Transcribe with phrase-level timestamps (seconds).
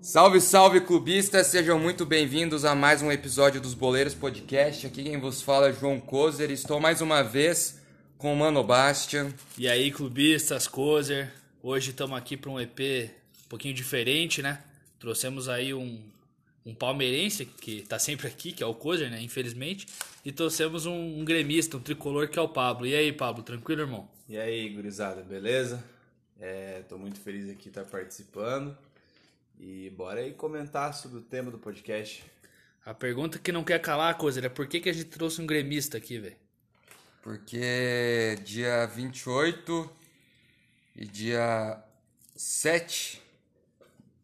[0.00, 4.86] Salve, salve clubistas, sejam muito bem-vindos a mais um episódio dos Boleiros Podcast.
[4.86, 6.50] Aqui quem vos fala é João Kozer.
[6.50, 7.78] Estou mais uma vez
[8.16, 9.30] com o Mano Bastian.
[9.58, 11.30] E aí, clubistas, Kozer.
[11.62, 13.10] Hoje estamos aqui para um EP
[13.44, 14.62] um pouquinho diferente, né?
[14.98, 16.00] Trouxemos aí um,
[16.68, 19.22] um palmeirense que está sempre aqui, que é o Kozer, né?
[19.22, 19.86] Infelizmente.
[20.22, 22.86] E trouxemos um, um gremista, um tricolor, que é o Pablo.
[22.86, 24.06] E aí, Pablo, tranquilo, irmão?
[24.28, 25.82] E aí, gurizada, beleza?
[26.38, 28.76] É, tô muito feliz aqui de estar participando.
[29.58, 32.22] E bora aí comentar sobre o tema do podcast.
[32.84, 35.46] A pergunta que não quer calar, Kozer, é por que, que a gente trouxe um
[35.46, 36.36] gremista aqui, velho?
[37.22, 39.90] Porque dia 28
[40.94, 41.82] e dia
[42.36, 43.22] 7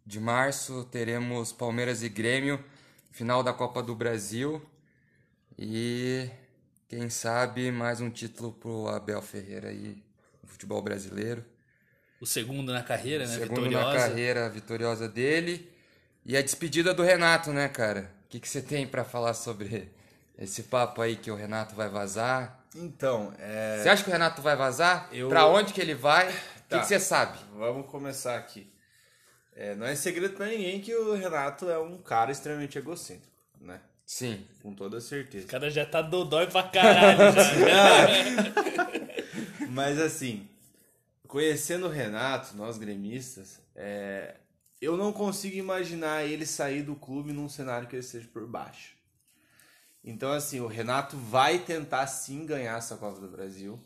[0.04, 2.62] de março teremos Palmeiras e Grêmio,
[3.10, 4.62] final da Copa do Brasil.
[5.58, 6.28] E
[6.88, 10.02] quem sabe mais um título pro Abel Ferreira aí
[10.42, 11.44] no futebol brasileiro.
[12.20, 13.34] O segundo na carreira, né?
[13.34, 13.86] Segundo Vitoriosa.
[13.92, 15.70] na carreira vitoriosa dele.
[16.24, 18.10] E a despedida do Renato, né, cara?
[18.24, 19.92] O que, que você tem pra falar sobre
[20.38, 22.64] esse papo aí que o Renato vai vazar?
[22.74, 25.08] Então, é, Você acha que o Renato vai vazar?
[25.12, 26.28] Eu- Pra onde que ele vai?
[26.28, 26.80] O que, Tá.
[26.80, 27.38] que você sabe?
[27.56, 28.66] vamos começar aqui.
[29.56, 33.80] É, não é segredo pra ninguém que o Renato é um cara extremamente egocêntrico, né?
[34.04, 34.44] Sim.
[34.62, 35.46] Com toda certeza.
[35.46, 38.08] O cara já tá dodói pra caralho já.
[39.70, 40.48] Mas assim,
[41.26, 44.34] conhecendo o Renato, nós gremistas, é,
[44.80, 48.94] eu não consigo imaginar ele sair do clube num cenário que ele esteja por baixo.
[50.04, 53.80] Então, assim, o Renato vai tentar sim ganhar essa Copa do Brasil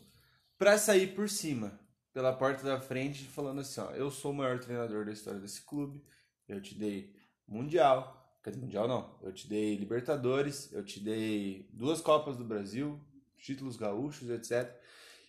[0.59, 1.79] pra sair por cima,
[2.13, 5.63] pela porta da frente, falando assim: ó, eu sou o maior treinador da história desse
[5.63, 6.03] clube,
[6.49, 7.15] eu te dei
[7.47, 12.45] Mundial, quer dizer, Mundial não, eu te dei Libertadores, eu te dei duas Copas do
[12.45, 13.01] Brasil,
[13.39, 14.75] títulos gaúchos, etc.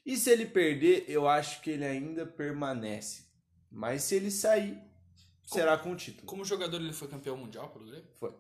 [0.06, 3.28] E se ele perder, eu acho que ele ainda permanece.
[3.72, 4.82] Mas se ele sair,
[5.44, 6.26] será com o título.
[6.26, 8.08] Como jogador, ele foi campeão mundial pelo Grêmio?
[8.16, 8.34] Foi.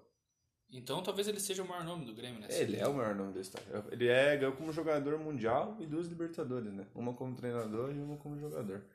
[0.71, 2.47] Então talvez ele seja o maior nome do Grêmio, né?
[2.49, 3.67] Ele é o maior nome da história.
[3.91, 6.85] Ele é ganhou como jogador mundial e duas Libertadores, né?
[6.93, 8.85] Uma como treinador e uma como jogador.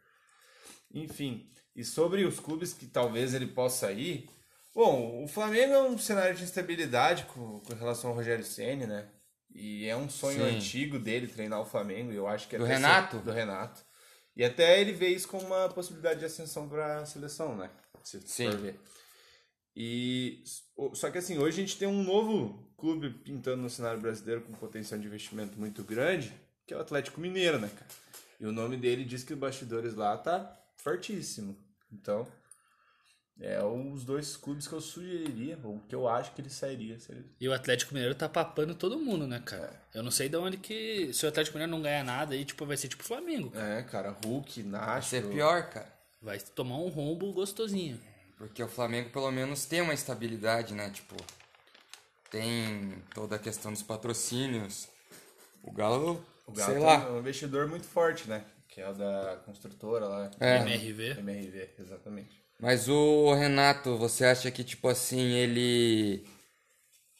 [0.93, 4.31] Enfim, e sobre os clubes que talvez ele possa ir,
[4.73, 9.09] bom, o Flamengo é um cenário de instabilidade com, com relação ao Rogério Ceni, né?
[9.53, 10.57] E é um sonho Sim.
[10.57, 13.19] antigo dele treinar o Flamengo, eu acho que Do Renato?
[13.19, 13.85] do Renato.
[14.37, 17.71] E até ele vê isso como uma possibilidade de ascensão para a seleção, né?
[18.03, 18.51] Se Sim.
[18.51, 18.81] for ver.
[19.77, 20.43] E
[20.95, 24.53] só que assim, hoje a gente tem um novo clube pintando no cenário brasileiro com
[24.53, 26.33] potencial de investimento muito grande,
[26.67, 27.87] que é o Atlético Mineiro, né, cara?
[28.39, 31.57] E o nome dele diz que os bastidores lá tá fortíssimo.
[31.93, 32.27] Então,
[33.41, 36.99] é os dois clubes que eu sugeriria, ou que eu acho que ele sairia.
[37.01, 39.81] se ele- E o Atlético Mineiro tá papando todo mundo, né, cara?
[39.93, 41.13] Eu não sei de onde que.
[41.13, 43.51] Se o Atlético Mineiro não ganhar nada, aí tipo, vai ser tipo o Flamengo.
[43.57, 45.09] É, cara, Hulk, Vai Nacho.
[45.09, 45.93] ser pior, cara.
[46.23, 48.01] Vai tomar um rombo gostosinho.
[48.45, 50.91] Porque o Flamengo pelo menos tem uma estabilidade, né?
[50.91, 51.17] Tipo,
[52.31, 54.87] tem toda a questão dos patrocínios.
[55.63, 57.11] O Galo, O Galo sei tem lá.
[57.11, 58.45] um investidor muito forte, né?
[58.69, 60.31] Que é o da construtora lá.
[60.39, 60.59] É.
[60.59, 61.21] MRV.
[61.21, 62.39] MRV, exatamente.
[62.61, 66.23] Mas o Renato, você acha que, tipo assim, ele.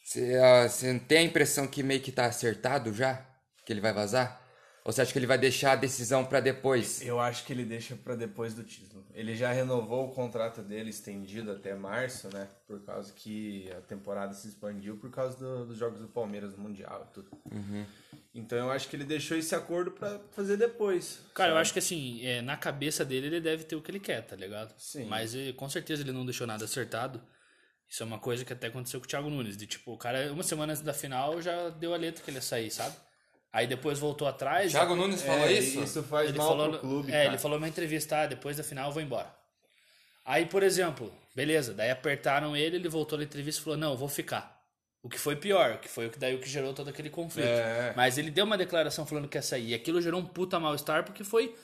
[0.03, 3.25] Você ah, você tem a impressão que meio que tá acertado já?
[3.65, 4.44] Que ele vai vazar?
[4.85, 7.01] Ou você acha que ele vai deixar a decisão pra depois?
[7.01, 9.03] Eu acho que ele deixa pra depois do título.
[9.15, 12.47] Ele já renovou o contrato dele estendido até março, né?
[12.67, 16.59] Por causa que a temporada se expandiu por causa do- dos jogos do Palmeiras no
[16.61, 17.31] Mundial e tudo.
[18.33, 21.19] Então eu acho que ele deixou esse acordo pra fazer depois.
[21.33, 21.61] Cara, eu sabe?
[21.61, 24.35] acho que assim, é, na cabeça dele ele deve ter o que ele quer, tá
[24.35, 24.71] ligado?
[24.77, 25.05] Sim.
[25.05, 27.23] Mas eh, com certeza ele não deixou nada acertado.
[27.89, 29.57] Isso é uma coisa que até aconteceu com o Thiago Nunes.
[29.57, 32.37] De tipo, o cara, uma semana antes da final, já deu a letra que ele
[32.37, 32.95] ia sair, sabe?
[33.55, 34.69] Aí depois voltou atrás.
[34.73, 35.81] Thiago Nunes falou É, isso?
[35.81, 37.25] Isso faz ele mal falou, pro clube, É, cara.
[37.29, 39.33] ele falou numa entrevista, ah, depois da final eu vou embora.
[40.25, 43.97] Aí, por exemplo, beleza, daí apertaram ele, ele voltou na entrevista e falou, não, eu
[43.97, 44.61] vou ficar.
[45.01, 47.47] O que foi pior, que foi o que daí o que gerou todo aquele conflito.
[47.47, 47.93] É.
[47.95, 49.69] Mas ele deu uma declaração falando que ia sair.
[49.69, 51.55] E aquilo gerou um puta mal-estar, porque foi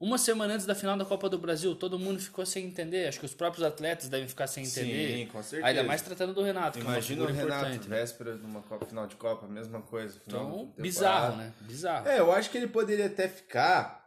[0.00, 1.74] uma semana antes da final da Copa do Brasil.
[1.74, 3.06] Todo mundo ficou sem entender.
[3.08, 5.18] Acho que os próprios atletas devem ficar sem entender.
[5.18, 5.66] Sim, com certeza.
[5.66, 7.88] Ainda mais tratando do Renato, que Imagina é o uma Renato, importante.
[7.88, 7.96] né?
[7.96, 10.18] véspera de uma Copa, final de Copa, mesma coisa.
[10.20, 11.52] final Então, bizarro, né?
[11.60, 12.08] Bizarro.
[12.08, 14.02] É, eu acho que ele poderia até ficar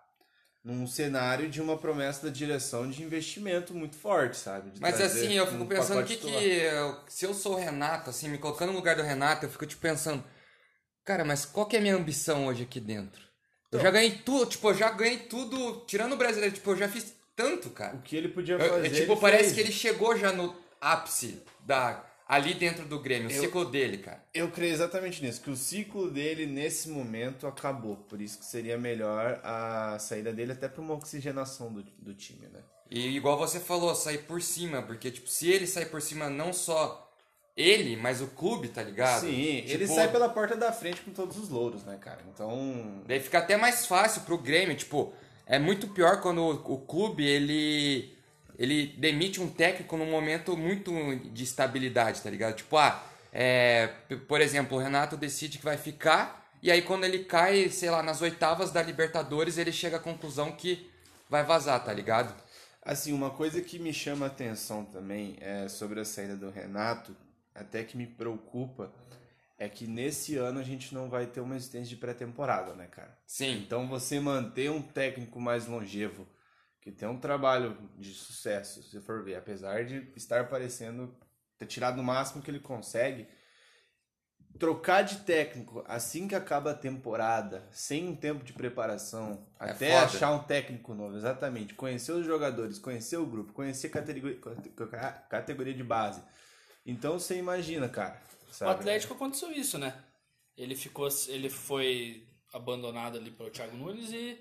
[0.64, 4.72] num cenário de uma promessa da direção de investimento muito forte, sabe?
[4.72, 8.10] De Mas assim, eu fico um pensando que, que eu- se eu sou o Renato,
[8.10, 10.22] assim, me colocando no lugar do Renato, eu fico tipo pensando,
[11.06, 13.26] cara, mas qual que é a minha ambição hoje aqui dentro?
[13.68, 13.80] Então.
[13.80, 16.88] Eu já ganhei tudo, tipo, eu já ganhei tudo, tirando o brasileiro, tipo, eu já
[16.88, 17.96] fiz tanto, cara.
[17.96, 18.88] O que ele podia Eu- fazer.
[18.88, 19.54] é, tipo, ele parece fez.
[19.54, 24.00] que ele chegou já no ápice da ali dentro do Grêmio, o Eu- ciclo dele,
[24.00, 24.22] cara.
[24.34, 27.96] Eu creio exatamente nisso, que o ciclo dele nesse momento acabou.
[27.96, 32.48] Por isso que seria melhor a saída dele até para uma oxigenação do, do time,
[32.48, 32.60] né?
[32.92, 36.52] E igual você falou, sair por cima, porque, tipo, se ele sair por cima, não
[36.52, 37.07] só
[37.58, 39.22] ele, mas o clube, tá ligado?
[39.22, 42.20] Sim, ele Tipo, sai pela porta da frente com todos os louros, né, cara?
[42.32, 43.02] Então.
[43.08, 45.12] Daí fica até mais fácil pro Grêmio, tipo,
[45.46, 48.16] é muito pior quando o, o clube, ele
[48.60, 50.92] ele demite um técnico num momento muito
[51.32, 52.56] de estabilidade, tá ligado?
[52.56, 53.88] Tipo, ah, é,
[54.28, 58.02] por exemplo, o Renato decide que vai ficar, e aí quando ele cai, sei lá,
[58.02, 60.90] nas oitavas da Libertadores, ele chega à conclusão que
[61.30, 62.34] vai vazar, tá ligado?
[62.82, 67.16] Assim, uma coisa que me chama a atenção também é sobre a saída do Renato,
[67.58, 68.94] até que me preocupa,
[69.58, 73.18] é que nesse ano a gente não vai ter uma existência de pré-temporada, né, cara?
[73.26, 73.58] Sim.
[73.66, 76.28] Então você manter um técnico mais longevo,
[76.82, 81.14] que tem um trabalho de sucesso, se for ver, apesar de estar parecendo
[81.58, 83.28] ter tirado o máximo que ele consegue,
[84.60, 89.92] trocar de técnico assim que acaba a temporada, sem um tempo de preparação, É até
[89.92, 90.06] foda.
[90.06, 94.40] achar um técnico novo, exatamente, conhecer os jogadores, conhecer o grupo, conhecer categoria,
[95.30, 96.22] categoria de base.
[96.88, 98.20] Então você imagina, cara.
[98.50, 98.72] O sabe?
[98.72, 99.94] Atlético aconteceu isso, né?
[100.58, 102.24] Ele ficou, ele foi
[102.54, 104.40] abandonado ali pelo Thiago Nunes e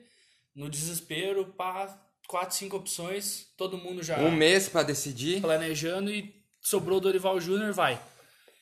[0.55, 5.41] no desespero, pá, quatro, cinco opções, todo mundo já Um mês pra decidir.
[5.41, 8.01] planejando e sobrou o Dorival Júnior, vai.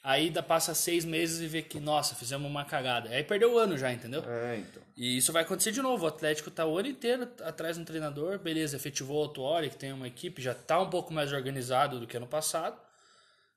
[0.02, 3.08] Aí dá, passa seis meses e vê que, nossa, fizemos uma cagada.
[3.08, 4.22] Aí perdeu o ano já, entendeu?
[4.28, 4.82] É, então.
[4.94, 6.04] E isso vai acontecer de novo.
[6.04, 9.76] O Atlético tá o ano inteiro atrás de um treinador, beleza, efetivou o Autuori, que
[9.76, 12.76] tem uma equipe, já tá um pouco mais organizado do que ano passado.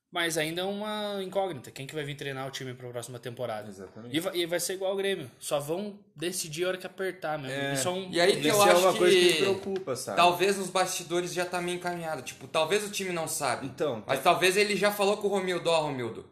[0.09, 1.69] Mas ainda é uma incógnita.
[1.69, 3.67] Quem que vai vir treinar o time para a próxima temporada?
[3.67, 4.15] Exatamente.
[4.15, 5.29] E vai, e vai ser igual ao Grêmio.
[5.37, 7.57] Só vão decidir a hora que apertar mesmo.
[7.57, 7.73] É.
[7.73, 8.09] Isso é um...
[8.09, 10.15] E aí que eu é acho uma que, coisa que me preocupa, sabe?
[10.17, 12.21] talvez nos bastidores já tá meio encaminhado.
[12.21, 13.65] Tipo, talvez o time não sabe.
[13.67, 16.25] Então, Mas talvez ele já falou com o Romildo, ó, Romildo.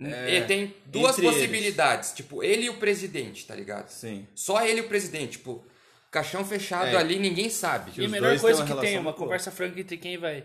[0.00, 1.36] É, ele tem duas entre eles.
[1.36, 2.12] possibilidades.
[2.12, 3.88] Tipo, ele e o presidente, tá ligado?
[3.90, 4.26] Sim.
[4.34, 5.38] Só ele e o presidente.
[5.38, 5.64] Tipo,
[6.10, 6.96] caixão fechado É.
[6.96, 7.92] ali, ninguém sabe.
[7.96, 10.44] E a melhor coisa uma que tem é uma conversa franca entre quem vai.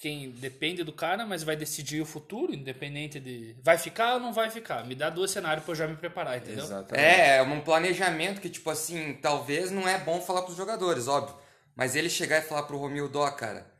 [0.00, 3.54] Quem depende do cara, mas vai decidir o futuro, independente de.
[3.62, 4.82] Vai ficar ou não vai ficar?
[4.86, 6.64] Me dá dois cenários pra eu já me preparar, entendeu?
[6.64, 7.04] Exatamente.
[7.04, 11.36] É, é um planejamento que, tipo assim, talvez não é bom falar pros jogadores, óbvio.
[11.76, 13.70] Mas ele chegar e falar pro Romildo, ó, cara,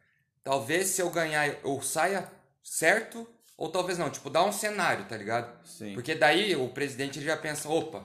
[0.44, 2.30] talvez se eu ganhar eu saia
[2.62, 3.26] certo,
[3.56, 4.10] ou talvez não.
[4.10, 5.50] Tipo, dá um cenário, tá ligado?
[5.64, 5.94] Sim.
[5.94, 8.04] Porque daí o presidente ele já pensa, opa,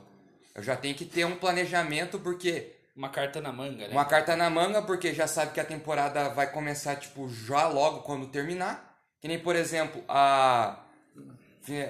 [0.56, 3.94] eu já tenho que ter um planejamento, porque Uma carta na manga, né?
[3.94, 8.02] uma carta na manga, porque já sabe que a temporada vai começar, tipo, já logo
[8.02, 8.96] quando terminar.
[9.20, 10.82] Que nem, por exemplo, a.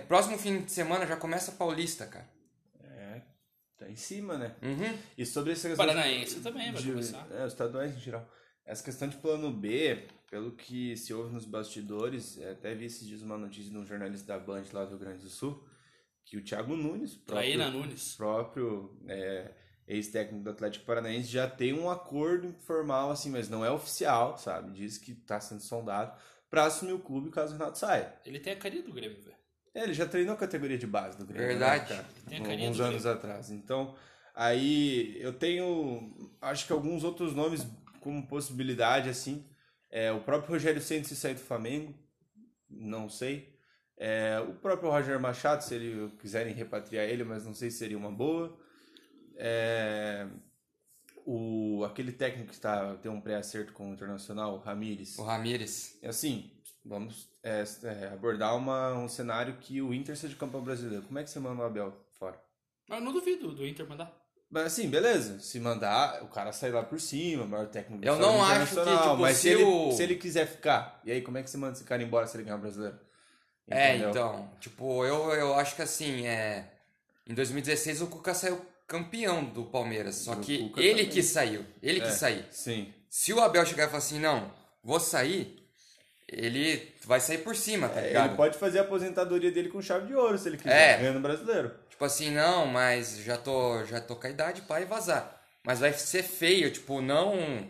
[0.08, 2.28] Próximo fim de semana já começa a Paulista, cara.
[2.82, 3.22] É,
[3.78, 4.56] tá em cima, né?
[4.64, 4.98] Uhum.
[5.18, 7.28] E sobre essa questão Paranaense também vai de, começar.
[7.30, 8.28] É, os estaduais em geral.
[8.66, 13.06] Essa questão de plano B, pelo que se ouve nos bastidores, é, até vi esses
[13.06, 15.64] dias uma notícia de um jornalista da Band lá do Rio Grande do Sul,
[16.24, 18.16] que o Thiago Nunes, próprio, Nunes.
[18.16, 19.52] próprio é,
[19.88, 24.72] ex-técnico do Atlético Paranaense, já tem um acordo informal, assim, mas não é oficial, sabe?
[24.72, 26.18] Diz que está sendo sondado
[26.50, 28.14] para assumir o clube caso o Renato saia.
[28.26, 29.36] Ele tem a carinha do Grêmio, velho.
[29.74, 31.48] É, ele já treinou a categoria de base do Grêmio.
[31.48, 31.94] Verdade.
[31.94, 33.52] Né, a carinha Alguns do anos atrás.
[33.52, 33.94] Então,
[34.34, 37.68] aí eu tenho, acho que alguns outros nomes
[38.00, 39.46] como possibilidade, assim.
[39.92, 41.94] É, o próprio Rogério Ceni se sair do Flamengo,
[42.70, 43.54] não sei.
[43.98, 47.98] É, o próprio Roger Machado, se ele quiserem repatriar ele, mas não sei se seria
[47.98, 48.58] uma boa.
[49.38, 50.28] É,
[51.26, 55.18] o, aquele técnico que está, tem um pré-acerto com o Internacional, o Ramires.
[55.18, 55.98] O Ramires.
[56.04, 56.52] Assim,
[56.84, 61.04] vamos é, é, abordar uma, um cenário que o Inter seja campeão brasileiro.
[61.04, 62.40] Como é que você manda o Abel fora?
[62.88, 64.14] Mas eu não duvido do Inter mandar.
[64.50, 65.40] Mas assim, beleza.
[65.40, 68.82] Se mandar, o cara sai lá por cima, maior técnico do Eu não acho que,
[68.82, 71.50] tipo, Mas se se, ele, o- se ele quiser ficar, e aí como é que
[71.50, 72.98] você manda esse cara embora se ele ganhar o brasileiro?
[73.68, 74.10] É, Entendeu?
[74.12, 74.52] então.
[74.60, 76.72] Tipo, eu, eu acho que assim, é.
[77.28, 80.16] Em 2016 o Cuca saiu campeão do Palmeiras.
[80.16, 81.10] Só que Cuca ele também.
[81.10, 81.66] que saiu.
[81.82, 82.44] Ele que É, saiu.
[82.52, 82.94] Sim.
[83.10, 84.52] Se o Abel chegar e falar assim, não,
[84.84, 85.64] vou sair,
[86.28, 88.28] ele vai sair por cima, tá É, ligado?
[88.30, 90.98] ele pode fazer a aposentadoria dele com chave de ouro se ele quiser, É.
[90.98, 91.72] ganhando brasileiro.
[91.90, 95.42] Tipo assim, não, mas já tô, já tô com a idade para ir vazar.
[95.64, 97.68] Mas vai ser feio, tipo, não.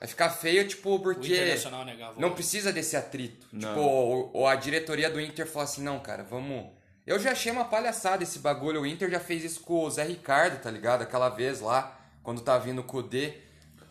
[0.00, 2.20] Vai ficar feio, tipo, O porque Internacional negava.
[2.20, 3.46] não precisa desse atrito.
[3.52, 3.68] Não.
[3.68, 6.70] Tipo, ou, ou a diretoria do Inter falou assim, não, cara, vamos.
[7.06, 8.82] Eu já achei uma palhaçada esse bagulho.
[8.82, 11.02] O Inter já fez isso com o Zé Ricardo, tá ligado?
[11.02, 13.34] Aquela vez lá, quando tá vindo com o D.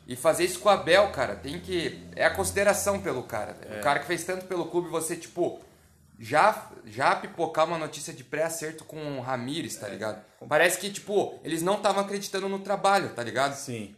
[0.08, 2.04] E fazer isso com o Abel, cara, tem que.
[2.16, 3.54] É a consideração pelo cara.
[3.54, 3.80] velho.
[3.80, 5.60] O cara que fez tanto pelo clube, você, tipo,
[6.20, 10.24] já, já pipocar uma notícia de pré-acerto com o Ramires, tá ligado?
[10.48, 13.56] Parece que, tipo, eles não estavam acreditando no trabalho, tá ligado?
[13.56, 13.96] Sim.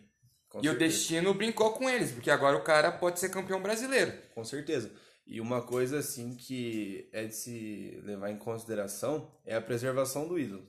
[0.55, 0.77] E o certeza.
[0.77, 4.13] destino brincou com eles, porque agora o cara pode ser campeão brasileiro.
[4.33, 4.89] Com certeza.
[5.27, 10.39] E uma coisa assim que é de se levar em consideração é a preservação do
[10.39, 10.65] ídolo.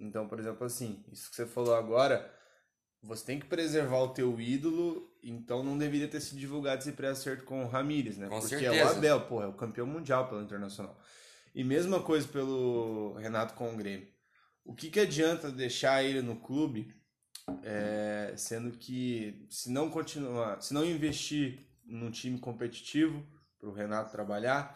[0.00, 2.28] Então, por exemplo, assim, isso que você falou agora,
[3.00, 7.44] você tem que preservar o teu ídolo, então não deveria ter sido divulgado esse pré-acerto
[7.44, 8.28] com o Ramires, né?
[8.28, 8.94] Com Porque é certeza.
[8.94, 11.00] o Abel, porra, é o campeão mundial pelo Internacional.
[11.54, 14.08] E mesma coisa pelo Renato com o Grêmio.
[14.64, 16.92] O que, que adianta deixar ele no clube,
[17.62, 23.24] é, sendo que se não continuar, se não investir num time competitivo
[23.62, 24.74] o Renato trabalhar,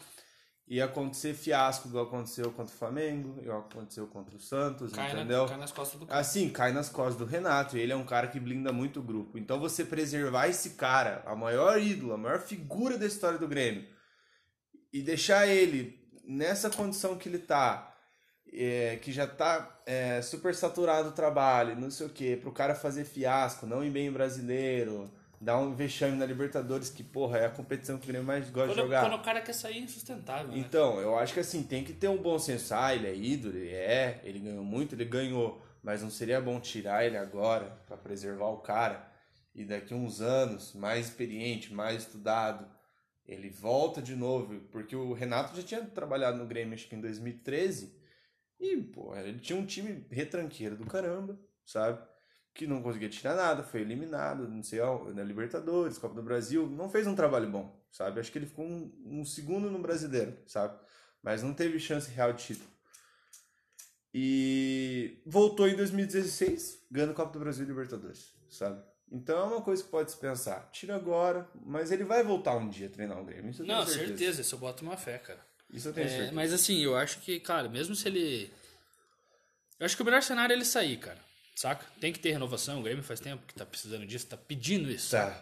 [0.67, 5.43] ia acontecer fiasco, igual aconteceu contra o Flamengo, igual aconteceu contra o Santos, Cai, entendeu?
[5.43, 6.21] na, cai nas costas do cara.
[6.21, 7.76] Assim, cai nas costas do Renato.
[7.76, 9.38] e Ele é um cara que blinda muito o grupo.
[9.38, 13.87] Então você preservar esse cara, a maior ídolo, a maior figura da história do Grêmio,
[14.93, 17.95] e deixar ele nessa condição que ele tá,
[18.50, 22.75] é, que já tá é, super saturado o trabalho, não sei o que, pro cara
[22.75, 25.12] fazer fiasco, não ir bem em brasileiro,
[25.45, 28.69] dar um vexame na Libertadores, que porra, é a competição que o Grêmio mais gosta
[28.71, 29.01] de Quando, jogar.
[29.03, 30.49] quando o cara quer sair, é insustentável.
[30.49, 30.59] né?
[30.59, 32.75] Então, eu acho que assim, tem que ter um bom senso.
[32.75, 35.63] Ah, ele é ídolo, ele é, ele ganhou muito, ele ganhou.
[35.83, 39.07] Mas não seria bom tirar ele agora pra preservar o cara
[39.55, 42.67] e daqui uns anos, mais experiente, mais estudado,
[43.27, 47.01] ele volta de novo, porque o Renato já tinha trabalhado no Grêmio acho que em
[47.01, 47.95] 2013
[48.59, 52.03] e, pô, ele tinha um time retranqueiro do caramba, sabe?
[52.55, 54.79] Que não conseguia tirar nada, foi eliminado, não sei,
[55.13, 58.21] na Libertadores, Copa do Brasil, não fez um trabalho bom, sabe?
[58.21, 60.79] Acho que ele ficou um, um segundo no brasileiro, sabe?
[61.21, 62.71] Mas não teve chance real de título.
[64.13, 68.81] E voltou em 2016, ganhando Copa do Brasil e Libertadores, sabe?
[69.11, 70.69] Então é uma coisa que pode se pensar.
[70.73, 73.51] Tira agora, mas ele vai voltar um dia a treinar o Grêmio.
[73.51, 74.07] Isso eu tenho Não, certeza.
[74.09, 75.45] certeza, isso eu boto uma fé, cara.
[75.71, 76.33] Isso eu tenho É, certeza.
[76.33, 78.53] mas assim, eu acho que, cara, mesmo se ele.
[79.81, 81.19] Eu acho que o melhor cenário é ele sair, cara.
[81.55, 81.87] Saca?
[82.01, 82.81] Tem que ter renovação.
[82.81, 85.13] O Grêmio faz tempo que tá precisando disso, tá pedindo isso.
[85.13, 85.41] Tá.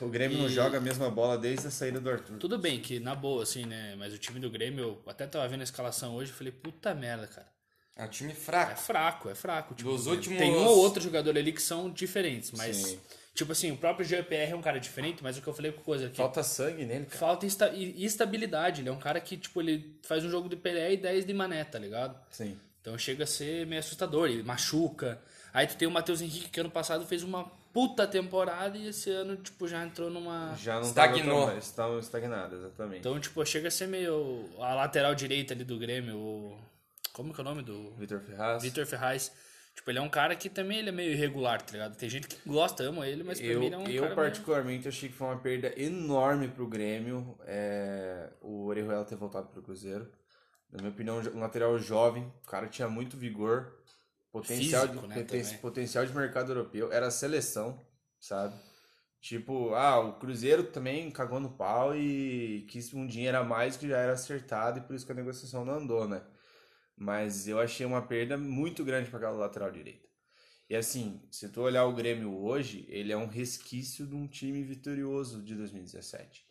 [0.00, 2.38] O Grêmio não E- joga a mesma bola desde a saída do Arthur.
[2.38, 3.96] Tudo bem que, na boa, assim, né?
[3.98, 6.94] Mas o time do Grêmio, eu até tava vendo a escalação hoje e falei, puta
[6.94, 7.48] merda, cara.
[7.96, 8.80] É um time É fraco.
[8.80, 9.74] fraco, é fraco.
[9.74, 12.76] Tipo, Dos últimos- Tem um ou outro jogador ali que são diferentes, mas.
[12.76, 13.00] Sim.
[13.34, 15.82] Tipo assim, o próprio GPR é um cara diferente, mas o que eu falei com
[15.82, 16.16] coisa aqui.
[16.16, 17.18] Falta sangue nele, cara.
[17.18, 18.82] Falta insta- e estabilidade.
[18.82, 21.34] Ele é um cara que, tipo, ele faz um jogo de Pelé e 10 de
[21.34, 22.16] Mané, tá ligado?
[22.30, 22.56] Sim.
[22.80, 24.28] Então chega a ser meio assustador.
[24.28, 25.20] Ele machuca.
[25.52, 29.10] Aí tu tem o Matheus Henrique, que ano passado fez uma puta temporada e esse
[29.10, 30.54] ano, tipo, já entrou numa.
[30.56, 31.46] Já não Estagnou.
[31.48, 32.98] tão- Estão estagnados, exatamente.
[33.00, 34.48] Então, tipo, chega a ser meio.
[34.58, 36.58] A lateral direita ali do Grêmio, o.
[37.12, 37.90] Como que é o nome do.
[37.96, 38.62] Vitor Ferraz.
[38.62, 39.32] Vitor Ferraz.
[39.74, 41.96] Tipo, ele é um cara que também ele é meio irregular, tá ligado?
[41.96, 44.04] Tem gente que gosta, ama ele, mas pra Eu, mim ele é um eu cara.
[44.06, 49.46] meio- particularmente achei que foi uma perda enorme pro Grêmio é, o Orejuela ter voltado
[49.48, 50.10] pro Cruzeiro.
[50.72, 53.72] Na minha opinião, um lateral jovem, o cara tinha muito vigor,
[54.32, 57.84] potencial, Físico, de, né, poten- potencial de mercado europeu, era seleção,
[58.20, 58.54] sabe?
[59.20, 63.88] Tipo, ah, o Cruzeiro também cagou no pau e quis um dinheiro a mais que
[63.88, 66.22] já era acertado e por isso que a negociação não andou, né?
[66.96, 70.08] Mas eu achei uma perda muito grande para aquela lateral direita.
[70.68, 74.62] E assim, se tu olhar o Grêmio hoje, ele é um resquício de um time
[74.62, 76.46] vitorioso de 2017.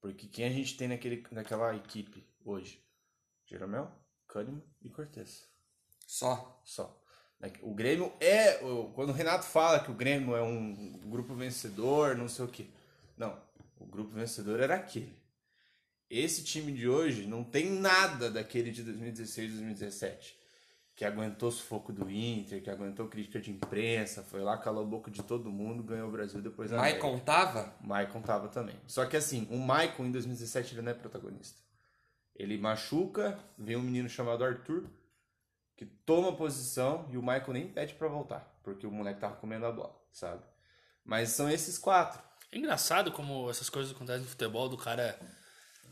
[0.00, 2.84] Porque quem a gente tem naquele, naquela equipe hoje?
[3.46, 3.90] Jeromel,
[4.28, 5.48] Kahneman e Cortez.
[6.08, 6.58] Só.
[6.64, 6.98] Só.
[7.62, 8.54] O Grêmio é.
[8.94, 12.66] Quando o Renato fala que o Grêmio é um grupo vencedor, não sei o quê.
[13.14, 13.38] Não.
[13.78, 15.16] O grupo vencedor era aquele.
[16.08, 20.38] Esse time de hoje não tem nada daquele de 2016, 2017.
[20.96, 24.86] Que aguentou o sufoco do Inter, que aguentou crítica de imprensa, foi lá, calou a
[24.86, 27.76] boca de todo mundo, ganhou o Brasil depois da Maicon tava?
[27.82, 28.74] Maicon tava também.
[28.86, 31.60] Só que assim, o Maicon em 2017 ele não é protagonista.
[32.34, 34.88] Ele machuca, vem um menino chamado Arthur,
[35.78, 39.64] que toma posição e o Maicon nem pede pra voltar, porque o moleque tava comendo
[39.64, 40.42] a bola, sabe?
[41.04, 42.20] Mas são esses quatro.
[42.52, 45.18] É engraçado como essas coisas acontecem no futebol do cara.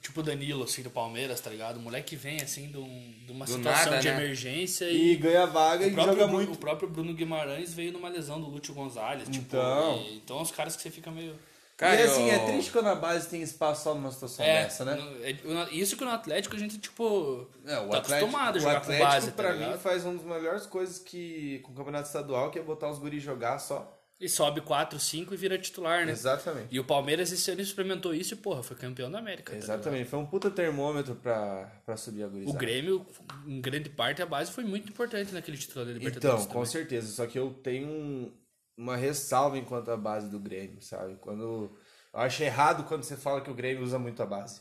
[0.03, 1.79] Tipo o Danilo, assim, do Palmeiras, tá ligado?
[1.79, 4.15] O moleque vem, assim, de, um- de uma Do situação nada, de né?
[4.17, 5.17] emergência E, e.
[5.17, 6.53] ganha vaga e próprio, joga muito.
[6.53, 9.29] o próprio Bruno Guimarães veio numa lesão do Lúcio Gonzalez.
[9.29, 9.97] Tipo, Então.
[10.03, 11.39] e- então os caras que você fica meio.
[11.77, 14.63] Cara, e assim, eu- é triste quando a base tem espaço só numa situação É,
[14.65, 14.95] dessa, né?
[14.95, 17.47] no- é- isso que no Atlético a gente, tipo.
[17.67, 19.73] É, o tá Atlético, acostumado a o jogar Atlético com base, tá pra ligado?
[19.73, 22.99] mim, faz uma das melhores coisas que com o campeonato estadual, que é botar os
[22.99, 23.93] guris jogar só.
[24.19, 26.13] E sobe 4, 5 e vira titular, né?
[26.13, 26.69] Exatamente.
[26.71, 29.53] E o Palmeiras esse ano experimentou isso e, porra, foi campeão da América.
[29.53, 30.09] tá Exatamente.
[30.09, 32.57] Foi um puta termômetro pra, pra subir a gurizada.
[32.57, 33.07] O Grêmio,
[33.47, 36.47] em grande parte, a base foi muito importante naquele título da Então, Libertadores.
[36.47, 36.65] com também.
[36.65, 37.13] certeza.
[37.13, 38.33] Só que eu tenho um-
[38.77, 41.17] uma ressalva enquanto a base do Grêmio, sabe?
[41.17, 41.77] Quando eu
[42.21, 44.61] acho errado quando você fala que o Grêmio usa muito a base.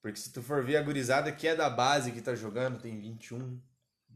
[0.00, 2.98] Porque se tu for ver a gurizada que é da base que tá jogando, tem
[2.98, 3.60] 21,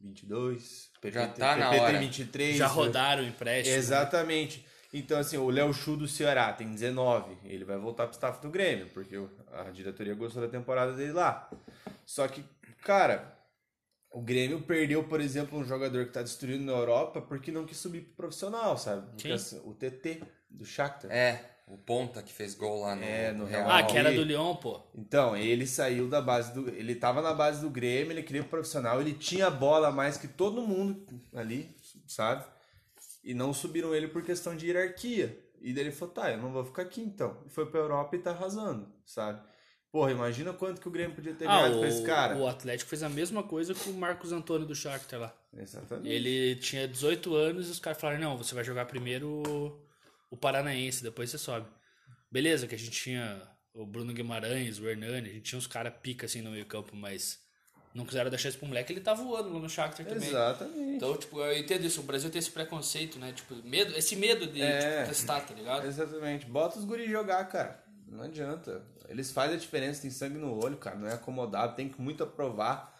[0.00, 1.90] 22, PP, Já tá na PP hora.
[1.92, 2.56] tem 23.
[2.56, 2.74] Já né?
[2.74, 3.76] rodaram o empréstimo.
[3.76, 4.66] Exatamente.
[4.92, 7.36] Então, assim, o Léo Chu do Ceará tem 19.
[7.44, 11.12] Ele vai voltar pro staff do Grêmio, porque o- a diretoria gostou da temporada dele
[11.12, 11.50] lá.
[12.04, 12.42] Só que,
[12.82, 13.35] cara,
[14.16, 17.76] o Grêmio perdeu, por exemplo, um jogador que tá destruindo na Europa porque não quis
[17.76, 19.06] subir pro profissional, sabe?
[19.30, 21.12] Assim, o TT do Shakhtar.
[21.12, 24.22] É, o Ponta que fez gol lá no, É, no Real Ah, que era do
[24.22, 24.80] Lyon, pô.
[24.94, 26.66] Então, ele saiu da base do.
[26.70, 30.28] Ele tava na base do Grêmio, ele queria pro profissional, ele tinha bola mais que
[30.28, 32.42] todo mundo ali, sabe?
[33.22, 35.38] E não subiram ele por questão de hierarquia.
[35.60, 37.36] E daí ele falou, tá, eu não vou ficar aqui então.
[37.44, 39.42] E foi pra Europa e tá arrasando, sabe?
[39.96, 42.36] Porra, imagina quanto que o Grêmio podia ter Ah, ganhado com esse cara.
[42.36, 45.34] o, Atlético fez a mesma coisa com o Marcos Antônio do Shakhtar lá.
[45.56, 46.06] Exatamente.
[46.06, 49.80] Ele tinha 18 anos e os caras falaram, não, você vai jogar primeiro
[50.30, 51.66] o, Paranaense, depois você sobe.
[52.30, 53.40] Beleza, que a gente tinha
[53.72, 56.94] o Bruno Guimarães, o Hernani, a gente tinha uns caras pica assim no meio campo,
[56.94, 57.38] mas
[57.94, 60.28] não quiseram dar chance pro moleque, ele tá voando lá no Shakhtar também.
[60.28, 60.96] Exatamente.
[60.96, 63.32] Então, tipo, eu entendo isso, o Brasil tem esse preconceito, né?
[63.32, 64.78] Tipo, medo, esse medo de É.
[64.98, 65.86] tipo, testar, tá ligado?
[65.86, 66.44] Exatamente.
[66.44, 67.82] Bota os guris jogar, cara.
[68.06, 68.84] Não adianta.
[69.08, 70.96] Eles fazem a diferença, tem sangue no olho, cara.
[70.96, 72.94] Não é acomodado, tem que muito aprovar.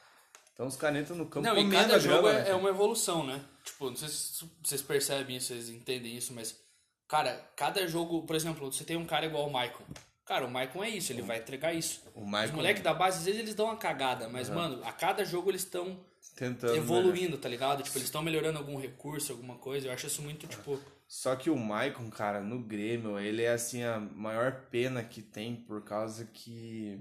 [0.52, 2.50] Então os caras entram no campo Não, e cada jogo grama, é, né?
[2.50, 3.44] é uma evolução, né?
[3.62, 6.58] Tipo, não sei se vocês percebem isso, vocês entendem isso, mas,
[7.06, 9.84] cara, cada jogo, por exemplo, você tem um cara igual o Maicon.
[10.24, 12.02] Cara, o Maicon é isso, ele vai entregar isso.
[12.14, 14.92] O Maicon- Os moleques da base, às vezes, eles dão uma cagada, mas, mano, a
[14.92, 16.00] cada jogo eles estão
[16.34, 16.78] Tentando, né?
[16.78, 17.82] evoluindo, tá ligado?
[17.82, 19.86] Tipo, eles estão melhorando algum recurso, alguma coisa.
[19.88, 20.80] Eu acho isso muito, tipo.
[21.08, 25.54] Só que o Maicon, cara, no Grêmio, ele é assim a maior pena que tem
[25.54, 27.00] por causa que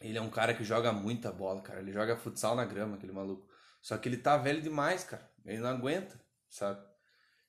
[0.00, 1.80] ele é um cara que joga muita bola, cara.
[1.80, 3.48] Ele joga futsal na grama, aquele maluco.
[3.80, 5.30] Só que ele tá velho demais, cara.
[5.44, 6.84] Ele não aguenta, sabe?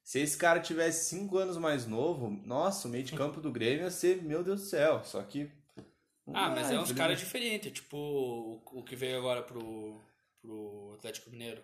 [0.01, 3.83] Se esse cara tivesse cinco anos mais novo, nossa, o meio de campo do Grêmio
[3.83, 5.03] ia ser, meu Deus do céu.
[5.03, 5.51] Só que.
[6.33, 10.01] Ah, mas é uns caras diferentes, tipo o, o que veio agora pro,
[10.41, 11.61] pro Atlético Mineiro.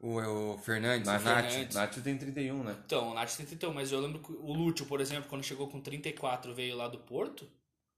[0.00, 1.74] O, o Fernandes, Na o Nath, Fernandes.
[1.74, 2.76] Nath tem 31, né?
[2.86, 5.66] Então, o Nath tem 31, mas eu lembro que o Lúcio, por exemplo, quando chegou
[5.68, 7.48] com 34 veio lá do Porto,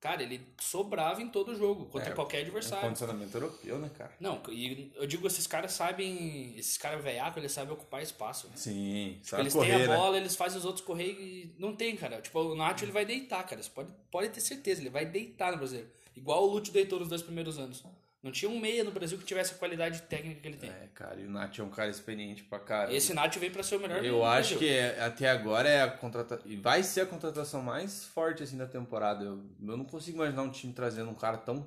[0.01, 2.87] cara, ele sobrava em todo jogo, contra É, qualquer É adversário.
[2.89, 4.15] condicionamento europeu, né, cara?
[4.19, 8.47] Não, e eu digo, esses caras sabem, esses caras velhacos, eles sabem ocupar espaço.
[8.49, 8.55] Né?
[8.57, 9.97] Sim, Tipo, sabe eles correr, têm a né?
[9.99, 12.23] bola, eles fazem os outros correr e não tem, cara.
[12.23, 13.63] Tipo, o Nath ele vai deitar, cara.
[13.63, 15.91] Você pode, pode ter certeza, ele vai deitar no brasileiro.
[16.17, 17.85] Igual o Lúcio deitou nos dois primeiros anos.
[18.23, 20.69] Não tinha um meia no Brasil que tivesse a qualidade técnica que ele tem.
[20.69, 22.95] É, cara, e o Nath é um cara experiente pra caramba.
[22.95, 25.91] Esse Nath veio pra ser o melhor Eu acho que é- até agora é a
[25.91, 26.47] contratação.
[26.47, 29.25] E vai ser a contratação mais forte assim da temporada.
[29.25, 31.67] Eu, eu não consigo imaginar um time trazendo um cara tão.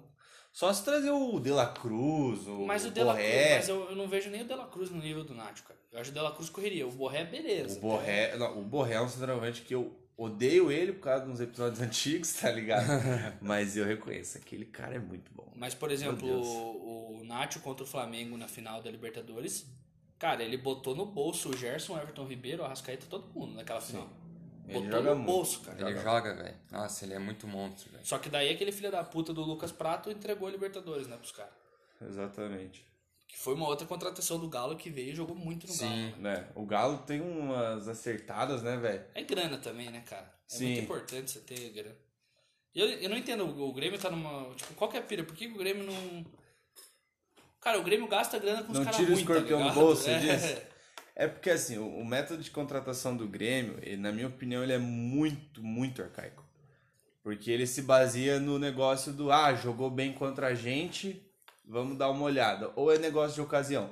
[0.52, 3.56] Só se trazer o De La Cruz, o, Mas o o De La Cruz, Borré.
[3.56, 5.80] mas eu, eu não vejo nem o De La Cruz no nível do Nath, cara.
[5.92, 6.86] Eu acho o De La Cruz correria.
[6.88, 7.80] O Borré, beleza.
[7.80, 11.40] O Borré, não, o Borré é um centroavante que eu odeio ele por causa dos
[11.42, 12.88] episódios antigos, tá ligado?
[13.42, 15.52] Mas eu reconheço, aquele cara é muito bom.
[15.56, 19.66] Mas, por exemplo, o, o Nacho contra o Flamengo na final da Libertadores,
[20.20, 23.82] cara, ele botou no bolso o Gerson, o Everton Ribeiro, o Arrascaeta, todo mundo naquela
[23.82, 24.10] final.
[24.66, 25.28] Ele Botou joga no muito.
[25.28, 25.90] bolso, cara.
[25.90, 26.56] Ele joga, velho.
[26.72, 28.06] Nossa, ele é muito monstro, velho.
[28.06, 31.34] Só que daí aquele filho da puta do Lucas Prato entregou a Libertadores, né, pros
[31.34, 31.52] caras.
[32.02, 32.86] Exatamente.
[33.34, 35.92] Que foi uma outra contratação do Galo que veio e jogou muito no Galo.
[35.92, 36.14] Sim.
[36.20, 36.48] Né?
[36.54, 39.04] O Galo tem umas acertadas, né, velho?
[39.16, 40.32] É grana também, né, cara?
[40.52, 40.66] É Sim.
[40.66, 41.96] muito importante você ter grana.
[42.76, 44.54] Eu, eu não entendo, o Grêmio tá numa.
[44.54, 45.24] Tipo, qual que é a pira?
[45.24, 46.26] Por que o Grêmio não.
[47.60, 49.80] Cara, o Grêmio gasta grana com os Não caras tira o tá escorpião do ligado?
[49.80, 50.20] bolso, É.
[50.20, 50.62] diz?
[51.16, 54.74] É porque assim, o, o método de contratação do Grêmio, ele, na minha opinião, ele
[54.74, 56.44] é muito, muito arcaico.
[57.24, 61.24] Porque ele se baseia no negócio do, ah, jogou bem contra a gente,
[61.66, 62.72] vamos dar uma olhada.
[62.76, 63.90] Ou é negócio de ocasião.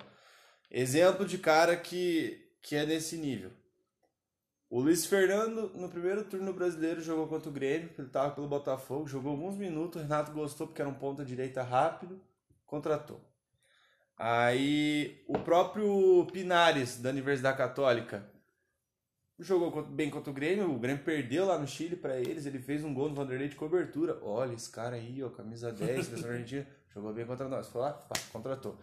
[0.70, 3.52] Exemplo de cara que, que é nesse nível.
[4.70, 9.06] O Luiz Fernando, no primeiro turno brasileiro, jogou contra o Grêmio, ele estava pelo Botafogo,
[9.06, 12.22] jogou alguns minutos, o Renato gostou porque era um ponta direita rápido,
[12.66, 13.20] contratou.
[14.18, 18.32] Aí o próprio Pinares, da Universidade Católica,
[19.38, 22.82] jogou bem contra o Grêmio, o Grêmio perdeu lá no Chile pra eles, ele fez
[22.84, 24.20] um gol no Vanderlei de cobertura.
[24.22, 27.68] Olha, esse cara aí, ó, camisa 10, seleção argentina, jogou bem contra nós.
[27.68, 28.78] Foi lá, pá, contratou.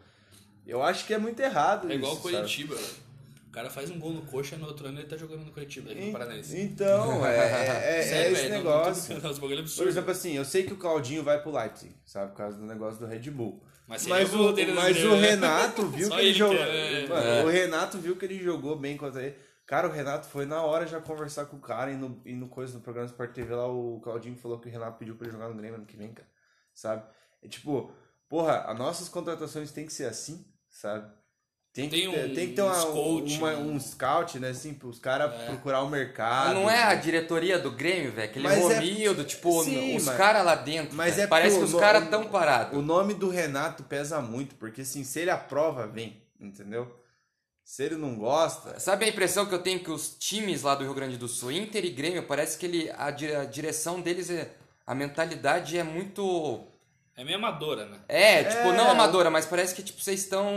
[0.66, 2.22] Eu acho que é muito errado É igual o isso?
[2.22, 3.08] Curitiba, velho.
[3.48, 5.90] O cara faz um gol no coxa no outro ano ele tá jogando no Curitiba,
[5.90, 6.60] aqui no Paranaense.
[6.60, 9.14] Então, é, é- é Sério, esse velho, não- negócio.
[9.14, 12.32] não- bagulho é Por exemplo, assim, eu sei que o Claudinho vai pro Leipzig, sabe?
[12.32, 13.62] Por causa do negócio do Red Bull.
[13.86, 15.30] Mas Mas, o mas o né?
[15.30, 16.56] Renato viu que ele ele jogou.
[16.58, 17.44] que é- Mano, É.
[17.44, 19.34] O Renato viu que ele jogou bem contra ele.
[19.64, 22.48] Cara, o Renato foi na hora já conversar com o cara e no, e no
[22.48, 25.32] coisa no programa Sport TV lá, o Claudinho falou que o Renato pediu pra ele
[25.34, 26.28] jogar no Grêmio ano que vem, cara.
[26.74, 27.02] Sabe?
[27.42, 27.90] É tipo,
[28.28, 31.06] porra, as nossas contratações tem que ser assim, sabe?
[31.72, 34.38] Tem, Tem que, ter, um- tem que ter um uma, scout, uma- um- um scout,
[34.40, 34.48] né?
[34.48, 36.46] Assim, pros caras procurar o mercado.
[36.46, 38.28] Mas não é a diretoria do Grêmio, velho?
[38.28, 40.96] Aquele Mas é- tipo, Sim, os caras lá dentro.
[40.96, 42.76] mas é Parece porque que os caras tão parados.
[42.76, 46.92] O nome do Renato pesa muito, porque assim, se ele aprova, vem, entendeu?
[47.62, 48.80] Se ele não gosta.
[48.80, 51.52] Sabe a impressão que eu tenho que os times lá do Rio Grande do Sul,
[51.52, 53.10] Inter e Grêmio, parece que ele, a
[53.44, 54.50] direção deles é.
[54.86, 56.66] A mentalidade é muito.
[57.18, 58.00] É meio amadora, né?
[58.08, 58.76] É, tipo, É.
[58.76, 60.48] não amadora, mas parece que tipo, vocês estão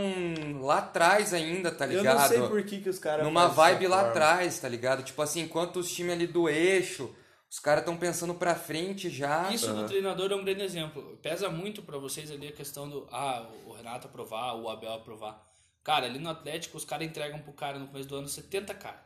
[0.60, 2.20] lá atrás ainda, tá Eu ligado?
[2.20, 3.24] não sei por que, que os caras.
[3.24, 5.02] Numa vibe lá atrás, tá ligado?
[5.02, 7.12] Tipo assim, enquanto os times ali do eixo,
[7.50, 9.50] os caras estão pensando pra frente já.
[9.52, 11.18] Isso do treinador é um grande exemplo.
[11.20, 15.44] Pesa muito pra vocês ali a questão do ah, o Renato aprovar, o Abel aprovar.
[15.82, 19.02] Cara, ali no Atlético os caras entregam pro cara no começo do ano 70 cara.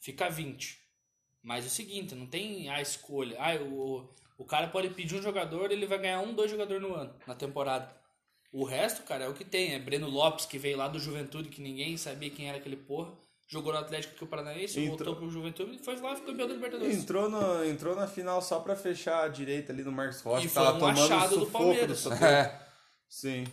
[0.00, 0.76] Fica 20.
[1.40, 3.36] Mas é o seguinte, não tem a escolha.
[3.38, 6.94] Ah, o, o cara pode pedir um jogador, ele vai ganhar um, dois jogadores no
[6.94, 7.88] ano, na temporada.
[8.52, 9.74] O resto, cara, é o que tem.
[9.74, 13.12] É Breno Lopes, que veio lá do Juventude, que ninguém sabia quem era aquele porra.
[13.48, 16.30] Jogou no Atlético que o Paranaense, Entrou- voltou pro Juventude e foi lá e ficou
[16.32, 16.96] campeão da Libertadores.
[16.96, 20.46] Entrou, no, entrou na final só pra fechar a direita ali no Marcos Rocha.
[20.46, 21.98] E foi tava um tomando achado do Palmeiras.
[22.00, 22.24] Soteldo.
[22.24, 22.66] É.
[23.08, 23.44] Sim.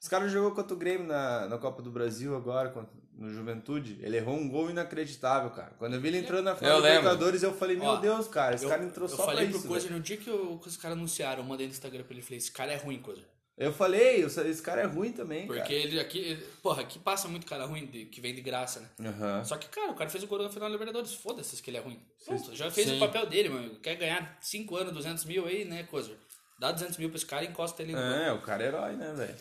[0.00, 3.98] Esse cara jogou contra o Grêmio na, na Copa do Brasil agora, contra- no Juventude.
[4.02, 5.72] Ele errou um gol inacreditável, cara.
[5.78, 6.98] Quando eu vi ele entrando na final Eu lembro.
[7.02, 9.48] Libertadores, eu falei, meu Ó, Deus, cara, esse eu, cara entrou eu só pra falei
[9.48, 9.60] isso.
[9.60, 12.12] pro Coisa no dia que, o- que os caras anunciaram, eu mandei no Instagram pra
[12.14, 13.22] ele falei, esse cara é ruim, Coisa.
[13.56, 15.72] Eu falei, eu esse cara é ruim também, Porque cara.
[15.74, 19.08] ele aqui, ele- porra, aqui passa muito cara ruim de- que vem de graça, né?
[19.08, 19.44] Aham.
[19.44, 21.76] Só que, cara, o cara fez o gol na final da Libertadores, foda-se que ele
[21.76, 22.00] é ruim.
[22.26, 22.96] Pronto, já fez Sim.
[22.96, 23.76] o papel dele, mano.
[23.76, 26.16] Quer ganhar 5 anos, 200 mil aí, né, Coisa?
[26.58, 28.06] Dá 200 mil pra esse cara e encosta ele no gol.
[28.10, 29.36] É, o cara é herói, né, velho?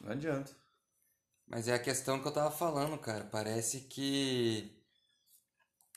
[0.00, 0.50] Não adianta.
[1.52, 3.24] Mas é a questão que eu tava falando, cara.
[3.30, 4.72] Parece que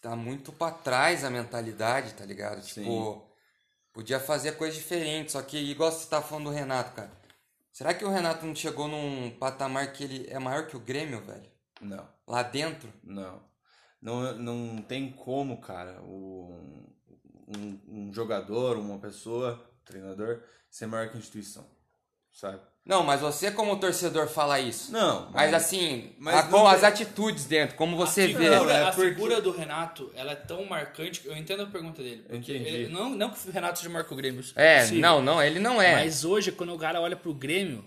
[0.01, 2.61] tá muito pra trás a mentalidade, tá ligado?
[2.61, 3.25] Tipo,
[3.93, 7.11] podia fazer coisa diferente, só que igual você tá falando do Renato, cara.
[7.71, 11.21] Será que o Renato não chegou num patamar que ele é maior que o Grêmio,
[11.21, 11.49] velho?
[11.79, 12.05] Não.
[12.27, 12.91] Lá dentro?
[13.01, 13.41] Não.
[14.01, 16.85] Não, não tem como, cara, o-
[17.47, 21.65] um, um jogador, uma pessoa, treinador, ser maior que a instituição.
[22.31, 22.61] Sabe?
[22.85, 24.91] Não, mas você como torcedor fala isso.
[24.91, 28.33] Não, Mas assim, mas a- não com as tem- atitudes dentro, como você a vê.
[28.33, 31.21] figura, Não, é a porque- figura do Renato, ela é tão marcante.
[31.21, 32.23] que Eu entendo a pergunta dele.
[32.29, 32.69] porque Entendi.
[32.69, 34.43] ele- não, não que o Renato seja Marco Grêmio.
[34.55, 34.99] É, sim.
[34.99, 35.95] não, não, ele não é.
[35.95, 37.83] Mas hoje, quando o cara olha pro Grêmio,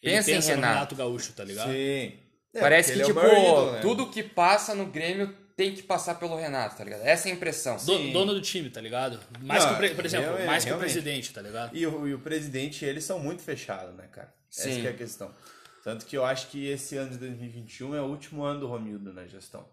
[0.00, 0.74] ele Pensa em pensa no Renato.
[0.74, 1.72] Renato Gaúcho, tá ligado?
[1.72, 2.12] Sim.
[2.54, 3.80] É, Parece que, é tipo, o maior ídolo, né?
[3.80, 7.00] tudo que passa no Grêmio tem que passar pelo Renato, tá ligado?
[7.00, 7.76] Essa é a impressão.
[7.78, 9.18] Do- dono do time, tá ligado?
[9.40, 11.74] Mais Não, que o pre- por exemplo, realmente, mais que o presidente, tá ligado?
[11.76, 14.32] E o, e o presidente, eles são muito fechados, né, cara?
[14.52, 14.82] Essa Sim.
[14.82, 15.34] que é a questão.
[15.82, 19.12] Tanto que eu acho que esse ano de 2021 é o último ano do Romildo
[19.12, 19.66] na gestão.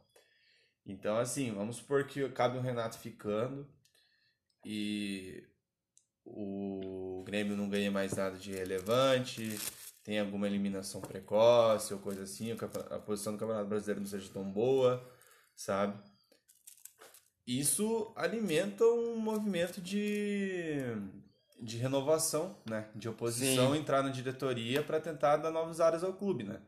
[0.86, 3.68] Então, assim, vamos supor que cabe o Renato ficando
[4.66, 5.44] e
[6.26, 9.60] o Grêmio não ganha mais nada de relevante,
[10.04, 14.44] tem alguma eliminação precoce ou coisa assim, a posição do Campeonato Brasileiro não seja tão
[14.50, 15.04] boa,
[15.56, 15.98] sabe?
[17.46, 20.82] Isso alimenta um movimento de,
[21.62, 22.90] de renovação, né?
[22.96, 23.80] De oposição Sim.
[23.80, 26.62] entrar na diretoria para tentar dar novas áreas ao clube, né?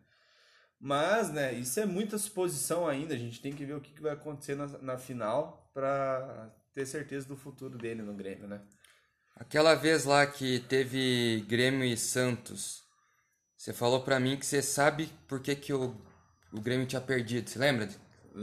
[0.79, 3.13] Mas, né, isso é muita suposição ainda.
[3.13, 7.27] A gente tem que ver o que, vai acontecer na, na final para ter certeza
[7.27, 8.61] do futuro dele no Grêmio, né?
[9.35, 12.83] Aquela vez lá que teve Grêmio e Santos,
[13.57, 15.95] você falou pra mim que você sabe por que, que o,
[16.53, 17.49] o Grêmio tinha perdido.
[17.49, 17.89] Você lembra?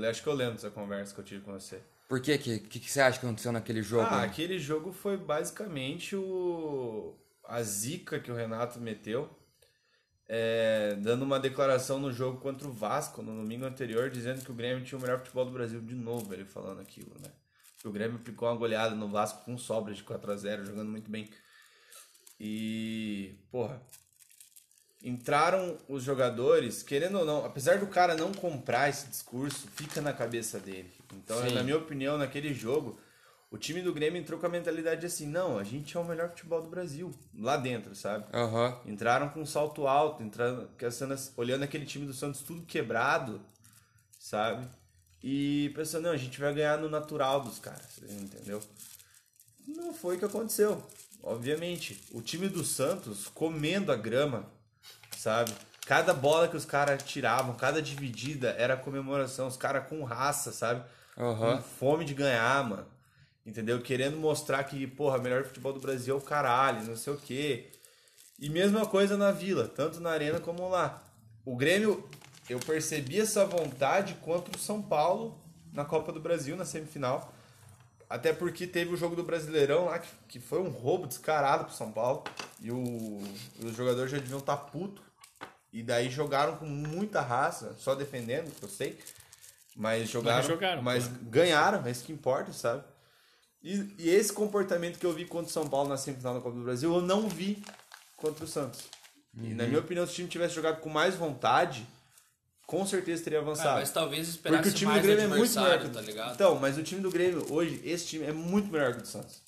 [0.09, 1.81] Acho que eu lembro dessa conversa que eu tive com você.
[2.09, 4.07] Por que que, que, que você acha que aconteceu naquele jogo?
[4.11, 4.27] Ah, né?
[4.27, 9.29] aquele jogo foi basicamente o a zica que o Renato meteu,
[10.29, 14.55] é, dando uma declaração no jogo contra o Vasco no domingo anterior, dizendo que o
[14.55, 17.31] Grêmio tinha o melhor futebol do Brasil de novo, ele falando aquilo, né?
[17.79, 20.91] Que o Grêmio aplicou uma goleada no Vasco com sobra de 4 a 0 jogando
[20.91, 21.29] muito bem.
[22.39, 23.83] E, porra,
[25.03, 30.13] entraram os jogadores, querendo ou não, apesar do cara não comprar esse discurso, fica na
[30.13, 30.93] cabeça dele.
[31.15, 31.55] Então, Sim.
[31.55, 32.99] na minha opinião, naquele jogo,
[33.51, 36.31] o time do Grêmio entrou com a mentalidade assim: não, a gente é o melhor
[36.31, 38.25] futebol do Brasil, lá dentro, sabe?
[38.33, 38.81] Aham.
[38.87, 40.71] Entraram com um salto alto, entrando,
[41.37, 43.41] olhando aquele time do Santos tudo quebrado,
[44.19, 44.67] sabe?
[45.23, 48.61] E pensando, não, a gente vai ganhar no natural dos caras, entendeu?
[49.67, 50.83] Não foi o que aconteceu.
[51.23, 54.51] Obviamente, o time do Santos comendo a grama,
[55.23, 55.53] sabe?
[55.87, 60.83] Cada bola que os caras tiravam, cada dividida era comemoração, os caras com raça, sabe?
[61.17, 61.57] Aham.
[61.57, 62.87] Com fome de ganhar, mano.
[63.45, 63.81] Entendeu?
[63.81, 67.17] Querendo mostrar que, porra, o melhor futebol do Brasil é o caralho, não sei o
[67.17, 67.71] quê.
[68.39, 71.03] E mesma coisa na Vila, tanto na Arena como lá.
[71.45, 72.09] O Grêmio,
[72.49, 75.41] eu percebi essa vontade contra o São Paulo
[75.73, 77.33] na Copa do Brasil, na semifinal.
[78.09, 81.75] Até porque teve o jogo do Brasileirão lá, que, que foi um roubo descarado pro
[81.75, 82.23] São Paulo.
[82.61, 83.21] E o,
[83.65, 85.03] os jogadores já deviam estar puto.
[85.73, 88.99] E daí jogaram com muita raça, só defendendo, que eu sei.
[89.75, 92.85] Mas jogaram, jogaram, mas ganharam, é isso que importa, sabe?
[93.63, 96.57] E, e esse comportamento que eu vi contra o São Paulo na semifinal da Copa
[96.57, 97.63] do Brasil, eu não vi
[98.17, 98.83] contra o Santos.
[99.35, 101.87] E na minha opinião, se o time tivesse jogado com mais vontade,
[102.67, 103.69] com certeza teria avançado.
[103.69, 106.35] Cara, mas talvez esperasse Porque o time mais do Grêmio é muito melhor tá ligado?
[106.35, 109.09] Então, mas o time do Grêmio hoje, esse time é muito melhor que o do
[109.09, 109.42] Santos.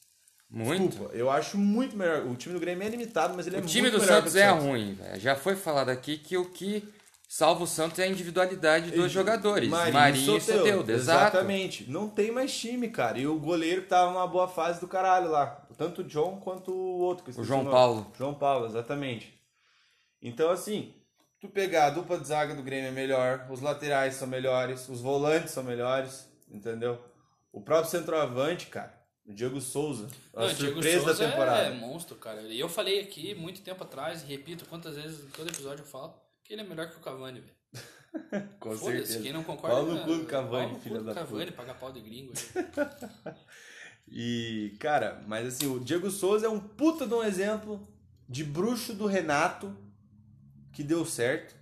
[0.54, 0.88] Muito.
[0.88, 2.24] Desculpa, eu acho muito melhor.
[2.26, 4.34] O time do Grêmio é limitado, mas ele é O muito time do melhor Santos
[4.34, 4.64] o é Santos.
[4.64, 5.20] ruim, velho.
[5.20, 6.88] Já foi falado aqui que o que
[7.28, 9.68] salva o Santos é a individualidade dos jogadores.
[9.68, 10.90] Marinho, Marinho, e exato.
[10.92, 11.90] Exatamente.
[11.90, 13.18] Não tem mais time, cara.
[13.18, 15.66] E o goleiro tava numa boa fase do caralho lá.
[15.76, 17.28] Tanto o John quanto o outro.
[17.28, 17.64] esqueci João.
[17.64, 18.12] Paulo.
[18.16, 19.36] João Paulo, exatamente.
[20.22, 20.94] Então, assim,
[21.40, 25.00] tu pegar a dupla de zaga do Grêmio é melhor, os laterais são melhores, os
[25.00, 26.98] volantes são melhores, entendeu?
[27.52, 31.62] O próprio centroavante, cara, o Diego Souza, a Não, o Diego surpresa Souza da temporada.
[31.66, 32.42] é monstro, cara.
[32.42, 35.86] E eu falei aqui muito tempo atrás, e repito quantas vezes, em todo episódio eu
[35.86, 37.54] falo, que ele é melhor que o Cavani, velho.
[38.60, 39.20] Com certeza.
[39.22, 39.76] quem não concorda...
[39.76, 41.56] Pau no cu do é- Cavani, cu filho do da Cavani, puta.
[41.56, 42.32] pagar pau de gringo.
[44.06, 47.88] E, cara, mas assim, o Diego Souza é um puta de um exemplo
[48.28, 49.74] de bruxo do Renato
[50.72, 51.54] que deu certo,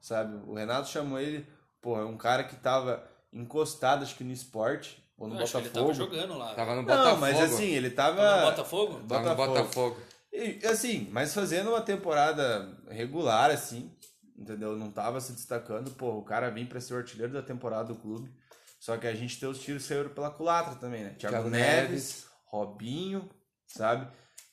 [0.00, 0.34] sabe?
[0.48, 1.46] O Renato chamou ele,
[1.80, 5.52] pô, é um cara que tava encostado, acho que no esporte, ou no Eu acho
[5.52, 5.92] que ele Botafogo.
[5.92, 6.54] tava jogando lá.
[6.54, 7.20] Tava no Não, Botafogo.
[7.20, 8.16] mas assim, ele tava...
[8.22, 9.00] Tava no Botafogo?
[9.08, 10.00] Tava no Botafogo.
[10.32, 13.90] E, assim, mas fazendo uma temporada regular, assim,
[14.36, 14.76] entendeu?
[14.76, 15.90] Não tava se destacando.
[15.92, 18.30] Pô, o cara vinha pra ser o artilheiro da temporada do clube.
[18.78, 21.10] Só que a gente tem os tiros que saíram pela culatra também, né?
[21.18, 22.26] Thiago, Thiago Neves, Neves.
[22.46, 23.28] Robinho,
[23.66, 24.06] sabe?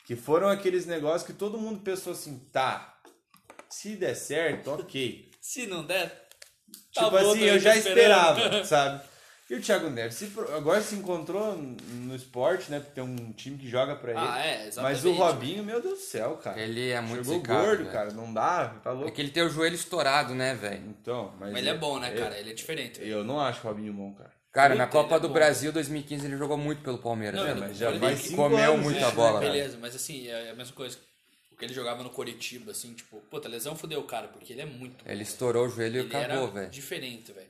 [0.07, 2.99] Que foram aqueles negócios que todo mundo pensou assim, tá,
[3.69, 5.29] se der certo, ok.
[5.39, 6.09] Se não der,
[6.91, 8.39] tá tipo bom, assim, eu já esperando.
[8.39, 9.03] esperava, sabe?
[9.47, 12.79] E o Thiago Neves se agora se encontrou no esporte, né?
[12.79, 14.19] Porque tem um time que joga pra ele.
[14.19, 14.95] Ah, é, exatamente.
[14.95, 16.59] Mas o Robinho, meu Deus do céu, cara.
[16.59, 17.91] Ele é muito Chegou zicado, gordo, velho.
[17.91, 18.11] cara.
[18.11, 19.11] Não dá, tá É louco.
[19.11, 20.83] que ele tem o joelho estourado, né, velho?
[20.87, 21.51] Então, mas...
[21.51, 22.39] Mas ele é bom, né, eu- cara?
[22.39, 22.99] Ele é diferente.
[23.07, 24.31] Eu, não acho o Robinho bom, cara.
[24.51, 25.33] Cara, Puta, na Copa é do bom.
[25.35, 27.39] Brasil 2015 ele jogou muito pelo Palmeiras.
[27.39, 27.67] Não, né, velho?
[27.67, 29.11] Mas já vai comeu anos, muita né?
[29.11, 29.51] bola, velho.
[29.51, 30.97] Beleza, mas assim, é a mesma coisa.
[31.51, 34.61] O que ele jogava no Coritiba, assim, tipo, puta, lesão fudeu o cara, porque ele
[34.61, 35.11] é muito bom.
[35.11, 36.69] Ele estourou o joelho e Ele acabou, era velho.
[36.71, 37.47] diferente, velho.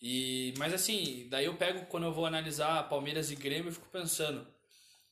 [0.00, 3.88] E, mas assim, daí eu pego, quando eu vou analisar Palmeiras e Grêmio, eu fico
[3.88, 4.46] pensando.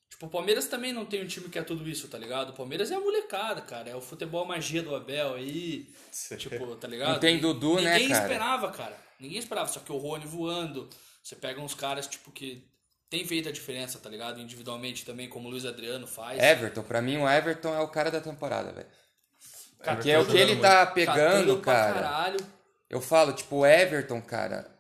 [0.09, 2.51] Tipo, o Palmeiras também não tem um time que é tudo isso, tá ligado?
[2.51, 3.90] O Palmeiras é a molecada, cara.
[3.90, 5.92] É o futebol magia do Abel aí.
[6.38, 7.12] Tipo, tá ligado?
[7.12, 8.22] Não tem Dudu, né, Ninguém cara?
[8.22, 8.96] esperava, cara.
[9.20, 9.68] Ninguém esperava.
[9.68, 10.88] Só que o Rony voando.
[11.22, 12.66] Você pega uns caras, tipo, que
[13.11, 14.40] tem feito a diferença, tá ligado?
[14.40, 16.42] Individualmente também, como o Luiz Adriano faz.
[16.42, 18.88] Everton, pra mim o Everton é o cara da temporada, velho.
[19.85, 20.94] Porque é o tá que ele tá muito.
[20.94, 21.94] pegando, cara.
[21.94, 22.38] caralho.
[22.88, 24.78] Eu falo, tipo, o Everton, cara.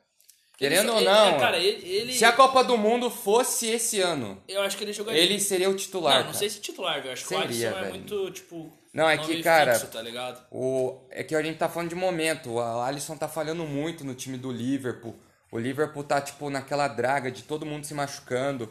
[0.58, 4.00] Querendo ou Ele- não, é, cara, ele, ele- se a Copa do Mundo fosse esse
[4.00, 5.22] ano, eu acho que ele jogaria.
[5.22, 6.14] ele seria o titular.
[6.14, 6.38] Não, não cara.
[6.38, 7.12] sei se titular, velho.
[7.12, 7.90] Acho que Seria, o Alisson é velho.
[7.94, 8.72] muito, tipo.
[8.92, 10.44] Não, é que, cara, fixo, tá ligado?
[10.50, 12.54] O, é que a gente tá falando de momento.
[12.54, 15.14] O Alisson tá falhando muito no time do Liverpool.
[15.52, 18.68] O Liverpool tá, tipo, naquela draga de todo mundo se machucando.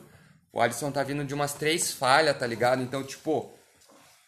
[0.52, 2.84] O Alisson tá vindo de umas três falhas, tá ligado?
[2.84, 3.54] Então, tipo,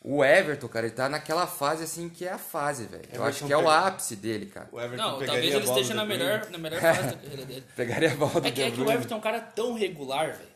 [0.02, 3.04] o Everton, cara, ele tá naquela fase assim que é a fase, velho.
[3.12, 4.70] Eu acho que é o ápice dele, cara.
[4.72, 7.66] O Everton Não, talvez a ele esteja na melhor, na melhor fase da carreira dele.
[7.76, 8.90] Pegaria a bola do É que, é que o.
[8.90, 10.50] Everton é um cara tão regular, velho.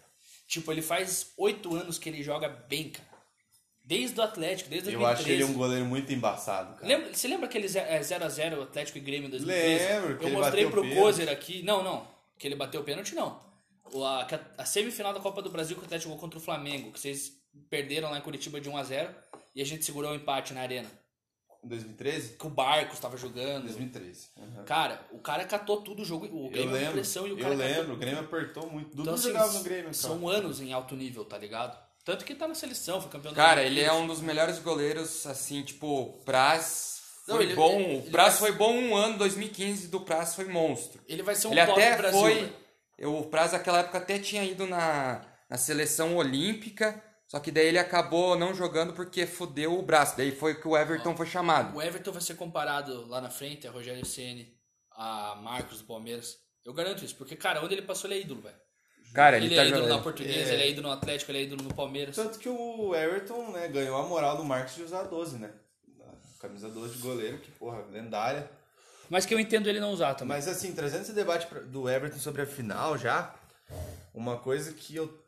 [0.47, 3.11] Tipo, ele faz oito anos que ele joga bem, cara.
[3.85, 5.21] Desde o Atlético, desde Eu 2013.
[5.21, 6.87] acho ele um goleiro muito embaçado, cara.
[6.87, 9.85] Lembra, você lembra aquele 0x0 Atlético e Grêmio em 2013?
[9.85, 10.95] Lembro, que Eu ele mostrei bateu pro.
[10.95, 11.61] Kozer aqui.
[11.63, 12.07] Não, não.
[12.39, 13.41] Que ele bateu o pênalti, não.
[14.05, 14.27] A-
[14.57, 16.93] a semifinal da Copa do Brasil que o Atlético jogou contra o Flamengo.
[16.93, 17.33] Que vocês
[17.69, 19.09] perderam lá em Curitiba de 1x0
[19.55, 20.89] e a gente segurou o empate na arena.
[21.63, 22.35] Em 2013?
[22.37, 23.63] Que o Barcos tava jogando.
[23.63, 24.27] 2013.
[24.37, 24.63] Uhum.
[24.65, 26.25] Cara, o cara catou tudo o jogo.
[26.25, 27.93] O Eu Grêmio com lembro, pressão e o eu cara lembro, catou.
[27.95, 28.89] o Grêmio apertou muito.
[28.89, 29.93] Dudu Então, assim, jogava no Grêmio, cara.
[29.93, 31.81] são anos em alto nível, tá ligado?
[32.03, 33.71] Tanto que tá na seleção, foi campeão da Cara, Liga.
[33.79, 37.01] ele é um dos melhores goleiros, assim, tipo, Praz.
[37.29, 37.79] Não, Foi ele- bom.
[37.79, 41.01] ele- o ele Praz vai- foi bom um ano, 2015, do Praz foi monstro.
[41.07, 42.53] Ele vai ser um Ele top até do Brasil, foi.
[42.97, 47.01] eu- O Praz naquela época até tinha ido na, na seleção olímpica.
[47.33, 50.15] Só que daí ele acabou não jogando porque fudeu o braço.
[50.15, 51.75] Daí foi que o Everton foi chamado.
[51.75, 54.53] O Everton vai ser comparado lá na frente a Rogério Ceni,
[54.91, 56.37] a Marcos do Palmeiras.
[56.63, 58.55] Eu garanto isso, porque, cara, onde ele passou, ele é ídolo, velho.
[59.15, 60.03] Cara, Ele, ele, é tá ídolo na jogando.
[60.03, 60.53] Portuguesa, É.
[60.53, 62.15] ele é ídolo no Atlético, ele é ídolo no Palmeiras.
[62.15, 65.49] Tanto que o Everton, né, ganhou a moral do Marcos de usar a 12, né?
[66.39, 68.47] Camisa 12 de goleiro, que, porra, lendária.
[69.09, 70.35] Mas que eu entendo ele não usar também.
[70.37, 73.33] Mas assim, trazendo esse debate do Everton sobre a final já,
[74.13, 75.22] uma coisa que eu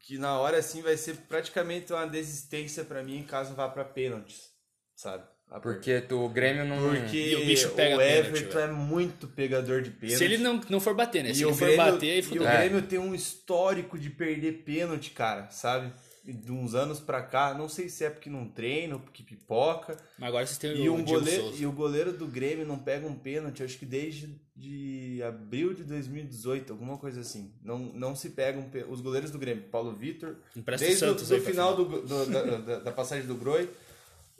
[0.00, 4.50] que na hora assim vai ser praticamente uma desistência pra mim caso vá pra pênaltis,
[4.96, 5.24] sabe?
[5.62, 6.78] Porque tu- o Grêmio não.
[6.78, 8.70] Porque E o bicho pega o pênalti, Everton velho.
[8.70, 10.18] é muito pegador de pênalti.
[10.18, 11.34] Se ele não, não for bater, né?
[11.34, 12.46] Se e ele o for Grêmio, bater, aí e o.
[12.46, 12.56] É.
[12.56, 15.92] Grêmio tem um histórico de perder pênalti, cara, sabe?
[16.22, 19.96] De uns anos pra cá, não sei se é porque não treina ou porque pipoca.
[20.18, 23.06] Mas agora vocês têm E, o um goleiro, e o goleiro do Grêmio não pega
[23.06, 27.54] um pênalti, acho que desde de abril de 2018, alguma coisa assim.
[27.62, 31.40] Não, não se pegam pê- os goleiros do Grêmio, Paulo Vitor, o desde Santos do,
[31.40, 33.70] final do, do- da, da- da passagem do Groi,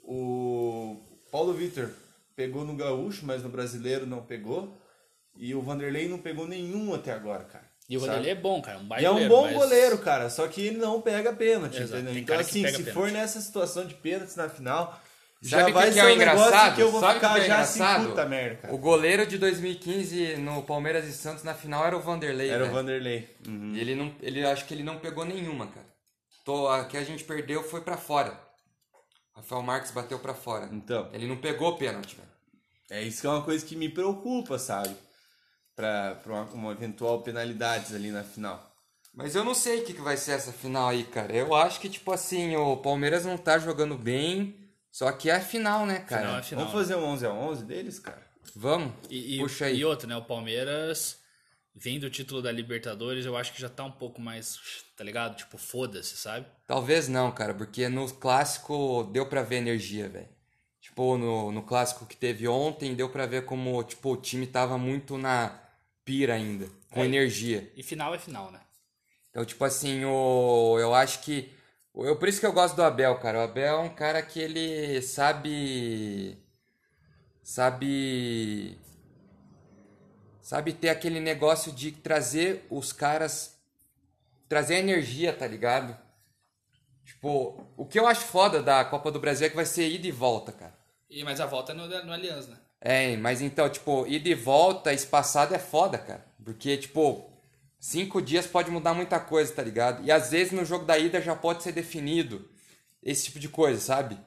[0.02, 1.88] o Paulo Vitor
[2.36, 4.78] pegou no Gaúcho, mas no Brasileiro não pegou.
[5.36, 7.69] E o Vanderlei não pegou nenhum até agora, cara.
[7.90, 8.12] E o sabe?
[8.12, 8.78] Vanderlei é bom, cara.
[8.78, 10.30] Um E é um bom mas- goleiro, cara.
[10.30, 12.12] Só que ele não pega pênalti, Exato, entendeu?
[12.14, 12.94] tem Então, cara que assim, se pênalti.
[12.94, 14.86] for nessa situação de pênaltis na final,
[15.42, 16.74] Sabe já o que vai que ser é o um negócio engraçado?
[16.76, 18.08] que eu vou Sabe o ficar que é já assim, engraçado?
[18.10, 18.74] puta merda, cara.
[18.74, 22.48] O goleiro de 2015 no Palmeiras e Santos na final era o Vanderlei.
[22.48, 22.74] Era o velho.
[22.76, 23.28] Vanderlei.
[23.48, 23.72] Uhum.
[23.74, 25.86] E ele não, ele acho que ele não pegou nenhuma, cara.
[26.44, 28.38] Tô, a que a gente perdeu foi pra fora.
[29.34, 30.68] Rafael Marques bateu pra fora.
[30.72, 32.28] Então, Ele não pegou pênalti, velho.
[32.90, 34.94] é isso que é uma coisa que me preocupa, sabe?
[35.80, 38.70] Pra, pra uma, uma eventual penalidades ali na final.
[39.12, 41.32] Mas eu não sei o que, que vai ser essa final aí, cara.
[41.34, 44.56] Eu acho que, tipo assim, o Palmeiras não tá jogando bem.
[44.90, 46.22] Só que é a final, né, cara?
[46.22, 46.64] Final é final.
[46.66, 48.22] Vamos fazer um 11 a 11 deles, cara?
[48.54, 48.92] Vamos?
[49.08, 49.78] E, e, Puxa aí.
[49.78, 50.16] e outro, né?
[50.16, 51.18] O Palmeiras,
[51.74, 54.58] vendo o título da Libertadores, eu acho que já tá um pouco mais,
[54.96, 55.36] tá ligado?
[55.36, 56.46] Tipo, foda-se, sabe?
[56.66, 60.28] Talvez não, cara, porque no clássico deu pra ver energia, velho.
[60.80, 64.76] Tipo, no, no clássico que teve ontem, deu pra ver como, tipo, o time tava
[64.76, 65.56] muito na
[66.10, 67.06] pira ainda, com É.
[67.06, 67.70] energia.
[67.76, 68.60] E final é final, né?
[69.30, 71.52] Então, tipo assim, o, eu acho que.
[71.94, 73.38] Eu, por isso que eu gosto do Abel, cara.
[73.38, 76.36] O Abel é um cara que ele sabe.
[77.44, 78.76] Sabe.
[80.42, 83.56] Sabe ter aquele negócio de trazer os caras.
[84.48, 85.96] Trazer energia, tá ligado?
[87.04, 90.08] Tipo, o que eu acho foda da Copa do Brasil é que vai ser ida
[90.08, 90.76] e volta, cara.
[91.08, 92.56] E, mas a volta é no, no Allianz, né?
[92.80, 96.24] É, mas então, tipo, ida e volta, espaçado é foda, cara.
[96.42, 97.30] Porque, tipo,
[97.78, 100.02] cinco dias pode mudar muita coisa, tá ligado?
[100.02, 102.48] E às vezes no jogo da ida já pode ser definido
[103.02, 104.18] esse tipo de coisa, sabe?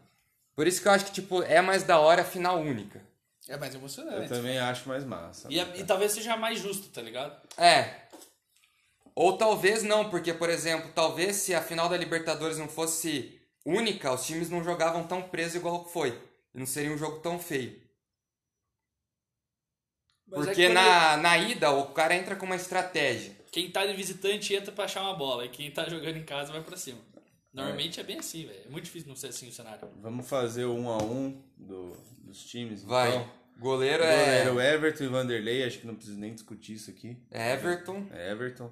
[0.56, 3.02] Por isso que eu acho que, tipo, é mais da hora a final única.
[3.50, 4.30] É mais Eu emocionante.
[4.30, 5.48] também acho mais massa.
[5.50, 7.36] E, e talvez seja mais justo, tá ligado?
[7.58, 8.04] É.
[9.16, 14.14] Ou talvez não, porque, por exemplo, talvez se a final da Libertadores não fosse única,
[14.14, 16.20] os times não jogavam tão preso igual foi.
[16.54, 17.83] E não seria um jogo tão feio.
[20.36, 23.32] Mas é Porque que quando na, na ida o cara entra com uma estratégia.
[23.52, 25.46] Quem tá de visitante entra pra achar uma bola.
[25.46, 27.00] E quem tá jogando em casa vai pra cima.
[27.54, 28.62] Normalmente é, bem assim, velho.
[28.66, 29.88] É muito difícil não ser assim o cenário.
[30.02, 32.84] Vamos fazer o 1 a 1 do, dos times.
[32.84, 33.10] Vai.
[33.10, 33.30] Então.
[33.60, 37.16] Goleiro é Goleiro Everton e Vanderlei, acho que não preciso nem discutir isso aqui.
[37.32, 38.08] Everton.
[38.12, 38.72] É Everton.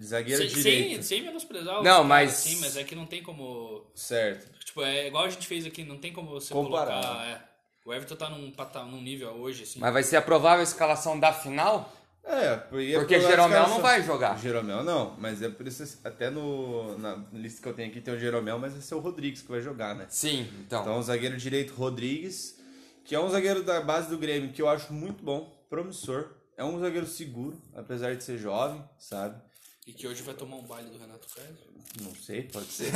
[0.00, 1.02] Zagueiro Sem, sem, direito.
[1.02, 3.84] sem menosprezar os Não, mas- Sim, mas é que não tem como.
[3.92, 4.48] Certo.
[4.64, 7.02] Tipo, é igual a gente fez aqui, não tem como você Comparar.
[7.02, 7.26] colocar.
[7.26, 7.49] é.
[7.90, 8.52] O Everton tá num,
[8.90, 9.80] num nível hoje, assim.
[9.80, 11.92] Mas vai ser a provável escalação da final?
[12.22, 14.38] É, porque, Porque pela Jeromel não vai jogar.
[14.38, 18.14] Jeromel não, mas é por isso até no, na lista que eu tenho aqui tem
[18.14, 20.06] o Jeromel, mas vai ser o Rodrigues que vai jogar, né?
[20.08, 20.82] Sim, então.
[20.82, 22.60] Então, o zagueiro direito Rodrigues,
[23.04, 26.30] que é um zagueiro da base do Grêmio que eu acho muito bom, promissor.
[26.56, 29.40] É um zagueiro seguro, apesar de ser jovem, sabe?
[29.86, 31.54] E que hoje vai tomar um baile do Renato Fred.
[32.02, 32.92] Não sei, pode ser.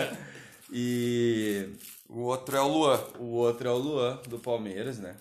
[0.70, 1.70] e
[2.08, 2.98] O outro é o Luan.
[3.18, 5.16] o outro é o Luan, do Palmeiras, né?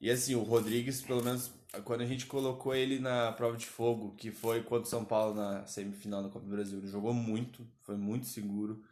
[0.00, 1.50] E assim, o Rodrigues, pelo menos
[1.84, 5.34] quando a gente colocou ele na prova de fogo, que foi contra o São Paulo
[5.34, 8.82] na semifinal da Copa do Brasil, ele jogou muito, foi muito seguro.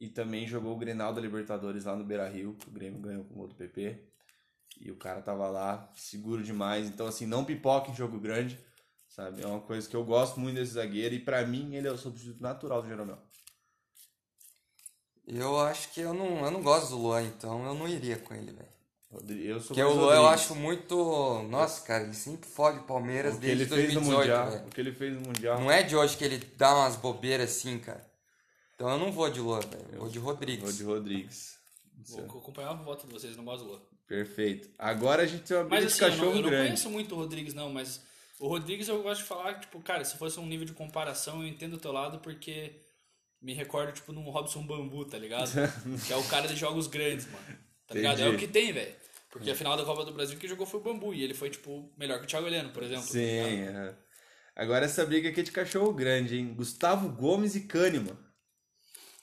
[0.00, 3.24] E também jogou o Grenal da Libertadores lá no Beira Rio, que o Grêmio ganhou
[3.24, 4.02] com o PP.
[4.80, 6.88] E o cara tava lá, seguro demais.
[6.88, 8.58] Então, assim, não pipoca em jogo grande,
[9.08, 9.42] sabe?
[9.42, 11.14] É uma coisa que eu gosto muito desse zagueiro.
[11.14, 13.18] E pra mim, ele é o substituto natural do Jeromel.
[15.32, 18.34] Eu acho que eu não, eu não gosto do Luan, então eu não iria com
[18.34, 18.68] ele, velho.
[19.44, 21.42] Eu sou Porque o Luan eu acho muito.
[21.48, 24.50] Nossa, cara, ele sempre fode o Palmeiras o desde ele fez no 2018, Mundial.
[24.50, 24.66] velho.
[24.66, 25.60] O que ele fez no Mundial.
[25.60, 28.08] Não é de hoje que ele dá umas bobeiras assim, cara.
[28.74, 29.86] Então eu não vou de Luan, velho.
[29.92, 30.62] Eu vou de Rodrigues.
[30.62, 31.58] Vou de Rodrigues.
[32.08, 33.80] Vou acompanhar o voto de vocês, não gosto do Luan.
[34.06, 34.70] Perfeito.
[34.78, 36.64] Agora a gente tem uma briga Mas de assim, eu não, cachorro eu não grande.
[36.66, 38.00] conheço muito o Rodrigues, não, mas
[38.38, 41.48] o Rodrigues eu gosto de falar, tipo, cara, se fosse um nível de comparação, eu
[41.48, 42.74] entendo o teu lado porque
[43.40, 45.50] me recordo, tipo, num Robson Bambu, tá ligado?
[46.06, 47.58] que é o cara de jogos grandes, mano.
[47.86, 48.20] Tá ligado?
[48.20, 48.36] É Entendi.
[48.36, 48.94] o que tem, velho.
[49.30, 51.50] Porque a final da Copa do Brasil que jogou foi o Bambu e ele foi,
[51.50, 53.04] tipo, melhor que o Thiago Heleno, por exemplo.
[53.04, 53.20] tá Sim.
[53.20, 53.76] ligado?
[53.76, 53.94] é.
[54.56, 56.52] Agora essa briga aqui é de cachorro grande, hein?
[56.52, 58.16] Gustavo Gomes e Kahneman.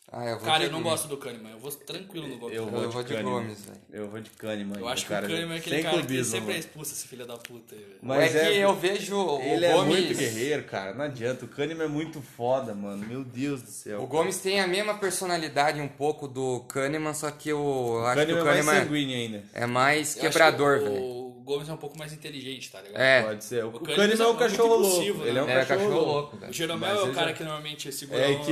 [0.10, 2.56] Ah, eu vou Cara, de eu não gosto do Kahneman, eu vou tranquilo no Gomes.
[2.56, 3.32] Eu Eu, vou, Eu vou de Kahneman.
[3.34, 3.78] Gomes, velho.
[3.92, 4.78] Eu vou de Kahneman.
[4.78, 6.60] ainda, acho que o Kahneman é aquele cara que clubismo, sempre é mano.
[6.60, 7.76] expulso, esse filho da puta.
[8.02, 10.94] Mas é, é- que eu vejo o Ele é muito guerreiro, cara.
[10.94, 11.44] Não adianta.
[11.44, 13.06] O Kahneman é muito foda, mano.
[13.06, 14.02] Meu Deus do céu.
[14.02, 18.22] O Gomes tem a mesma personalidade um pouco do Kahneman, só que eu O acho
[18.26, 19.44] que Kahneman o é mais Kahneman sanguíneo ainda.
[19.54, 21.27] é mais Eu quebrador, que velho.
[21.48, 23.00] O Gomes é um pouco mais inteligente, tá ligado?
[23.02, 23.64] É, Pode ser.
[23.64, 23.94] O, O o é
[24.26, 25.18] é um muito cachorro louco.
[25.24, 25.30] né?
[25.30, 26.12] Ele é um é cachorro, cachorro louco.
[26.12, 26.54] louco, O velho.
[26.54, 28.44] Jeromel Mas é o cara já- que normalmente segura É a onda, né?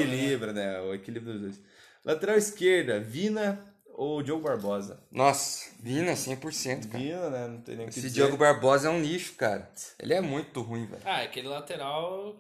[0.54, 0.80] né?
[0.80, 1.62] O equilíbrio dos dois.
[2.06, 3.60] Lateral esquerda, Vina
[3.94, 4.98] ou Diogo Barbosa?
[5.12, 7.04] Nossa, Vina 100%, cara.
[7.04, 7.48] Vina, né?
[7.50, 8.14] Não tem nem o que Esse dizer.
[8.22, 9.70] Diogo Barbosa é um lixo, cara.
[10.00, 11.02] Ele é muito ruim, velho.
[11.04, 12.36] Ah, aquele lateral.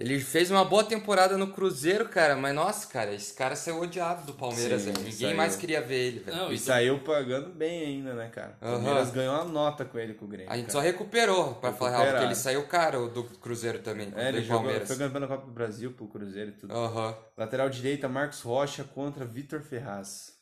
[0.00, 4.24] Ele fez uma boa temporada no Cruzeiro, cara, mas nossa, cara, esse cara saiu odiado
[4.24, 4.98] do Palmeiras, Sim, velho.
[5.04, 5.36] Ninguém saiu.
[5.36, 6.36] mais queria ver ele, velho.
[6.36, 8.56] Não, E saiu pagando bem ainda, né, cara?
[8.62, 8.64] O.
[8.64, 10.52] Palmeiras ganhou uma nota com ele com o Grêmio.
[10.52, 10.78] A gente cara.
[10.78, 14.38] só recuperou, pra falar a real, porque ele saiu caro do Cruzeiro também, É, ele
[14.38, 14.86] o jogou, Palmeiras.
[14.86, 16.72] foi campeão da Copa do Brasil pro Cruzeiro e tudo.
[16.72, 17.16] Aham.
[17.36, 20.37] Lateral direita, Marcos Rocha contra Vitor Ferraz.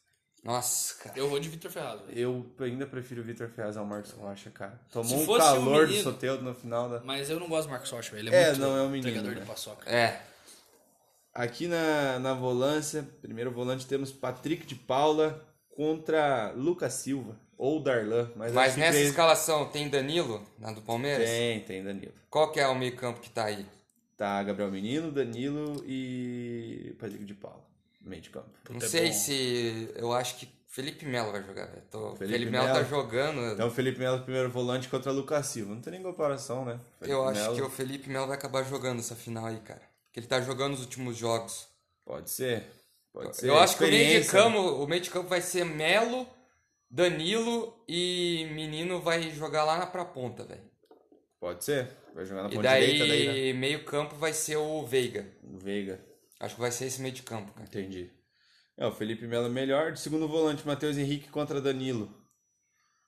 [0.46, 1.18] Nossa, cara.
[1.18, 2.00] eu vou de Vitor Ferraz.
[2.02, 2.18] velho.
[2.18, 4.80] Eu ainda prefiro o Vitor Ferraz ao Marcos Rocha, cara.
[4.90, 7.00] Tomou um fosse um calor do menino- Soteldo no final da.
[7.00, 8.28] Mas eu não gosto do Marcos Rocha, velho.
[8.28, 9.40] Ele é, É, muito não é um menino, entregador né?
[9.40, 9.90] de paçoca.
[9.90, 10.22] É.
[11.34, 17.36] Aqui na, na volância, primeiro volante, temos Patrick de Paula contra Lucas Silva.
[17.58, 18.30] Ou Darlan.
[18.36, 21.26] Mas, Mas nessa três- escalação tem Danilo, na do Palmeiras?
[21.28, 22.12] Tem, tem Danilo.
[22.28, 23.66] Qual que é o meio campo que tá aí?
[24.16, 27.64] Tá Gabriel Menino, Danilo e Patrick de Paula.
[28.06, 28.48] Meio de campo.
[28.68, 29.12] Não Puta, é sei bom.
[29.12, 29.90] se...
[29.96, 31.82] Eu acho que Felipe Melo vai jogar, velho.
[31.90, 32.14] Tô...
[32.16, 33.52] Felipe Felipe, Melo tá jogando...
[33.52, 35.74] Então, Felipe Melo, primeiro volante contra Lucas Silva.
[35.74, 36.78] Não tem nem comparação, né?
[36.98, 39.82] Felipe eu acho Melo- que o Felipe Melo vai acabar jogando essa final aí, cara.
[40.06, 41.66] Porque ele tá jogando os últimos jogos.
[42.04, 42.64] Pode ser.
[43.12, 43.48] Pode ser.
[43.48, 46.26] Eu acho que o meio, de Experiência, campo, o meio de campo vai ser Melo,
[46.88, 50.62] Danilo e Menino vai jogar lá na pra ponta, velho.
[51.40, 51.88] Pode ser.
[52.14, 53.58] Vai jogar na E ponta daí, direita daí, né?
[53.58, 55.26] meio campo vai ser o Veiga.
[55.42, 56.00] O Veiga.
[56.40, 57.66] Acho que vai ser esse meio de campo, cara.
[57.66, 58.10] Entendi.
[58.76, 59.92] É, o Felipe Melo é melhor.
[59.92, 62.12] De segundo volante, Matheus Henrique contra Danilo.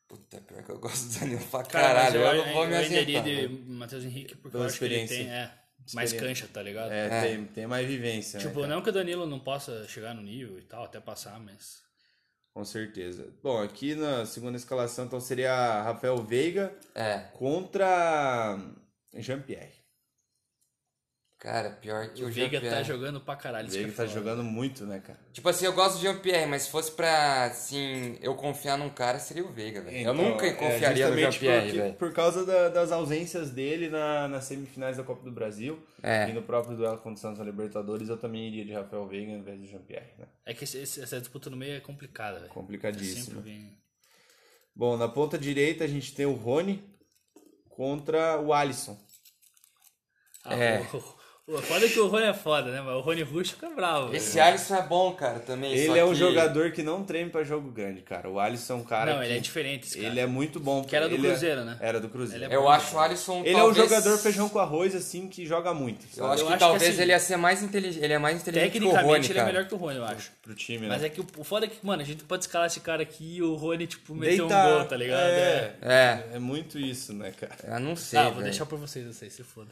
[0.06, 2.20] Puta, pior que eu gosto do Danilo pra Cara, caralho.
[2.20, 3.48] eu, Eu, não vou me eu iria ausentar.
[3.48, 3.48] de.
[3.70, 5.26] Matheus Henrique porque Pela eu acho que ele experiência.
[5.26, 5.54] tem é,
[5.94, 6.90] mais cancha, tá ligado?
[6.90, 7.20] É, É.
[7.22, 8.74] Tem, tem mais vivência, Tipo, né, cara?
[8.74, 11.82] não que o Danilo não possa chegar no nível e tal, até passar, mas.
[12.54, 13.30] Com certeza.
[13.42, 18.58] Bom, aqui na segunda escalação, então, seria Rafael Veiga É, contra
[19.14, 19.77] Jean-Pierre.
[21.38, 23.68] Cara, pior que o, O Veiga tá jogando pra caralho.
[23.68, 25.18] O Veiga é tá jogando muito, né, cara?
[25.32, 29.18] Tipo assim, eu gosto de Jean-Pierre, mas se fosse pra, assim, eu confiar num cara,
[29.18, 29.96] seria o Veiga, velho.
[29.96, 31.94] eu Então, nunca é, confiaria no justamente Jean-Pierre, velho.
[31.94, 35.80] Por causa da- das ausências dele na, nas semifinais da Copa do Brasil.
[36.02, 36.28] É.
[36.28, 39.32] E no próprio duelo contra o Santos na Libertadores, eu também iria de Rafael Veiga
[39.32, 40.26] ao invés de Jean-Pierre, né?
[40.46, 42.50] É que esse- essa disputa no meio é complicada, velho.
[42.52, 43.36] Complicadíssimo.
[43.36, 43.78] Sempre vem.
[44.74, 46.84] Bom, na ponta direita a gente tem o Rony
[47.68, 48.96] contra o Alisson.
[50.44, 50.80] Ah, É.
[50.92, 51.17] o,
[51.48, 52.80] o, foda é que o Rony é foda, né?
[52.80, 54.14] Mas o Rony Rush fica bravo.
[54.14, 54.48] Esse velho.
[54.48, 55.70] Alisson é bom, cara, também.
[55.76, 58.28] só Ele é um que- jogador que não treme pra jogo grande, cara.
[58.28, 59.26] O Alisson é um cara Não, que...
[59.26, 60.08] ele é diferente, esse cara.
[60.08, 60.84] Ele é muito bom.
[60.84, 61.76] Que era do Ele é- Cruzeiro, né?
[61.80, 62.44] Era do Cruzeiro.
[62.44, 65.46] É Eu acho o Alisson Ele é um talvez- jogador feijão com arroz, assim, que
[65.46, 66.04] joga muito.
[66.04, 66.34] Eu sabe?
[66.34, 68.04] acho Eu que acho que talvez assim, ele ia ser mais inteligente.
[68.04, 69.48] Ele é mais inteligente que o Tecnicamente Rony, ele cara.
[69.48, 70.30] é melhor que o Rony, eu acho.
[70.42, 70.88] Pro time, né?
[70.88, 73.36] Mas é que o, foda é que, mano, a gente pode escalar esse cara aqui
[73.36, 75.20] e o Rony, tipo, meter um gol, tá ligado?
[75.22, 76.24] É, É.
[76.34, 77.56] é muito isso, né, cara?
[77.76, 79.70] Eu não sei, Ah, vou deixar pra vocês, eu sei, se foda.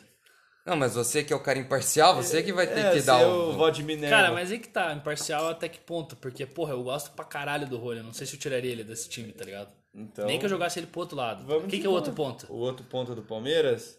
[0.66, 3.20] Não, mas você que é o cara imparcial, você que vai ter é, que dar
[3.20, 3.50] ser o...
[3.50, 4.16] o voto de Minerva.
[4.16, 6.16] Cara, mas aí que tá, imparcial até que ponto?
[6.16, 7.98] Porque, porra, eu gosto pra caralho do Rony.
[7.98, 9.72] Eu não sei se eu tiraria ele desse time, tá ligado?
[9.94, 11.46] Então, Nem que eu jogasse ele pro outro lado.
[11.60, 12.52] Quem de que é o outro ponto?
[12.52, 13.96] O outro ponto do Palmeiras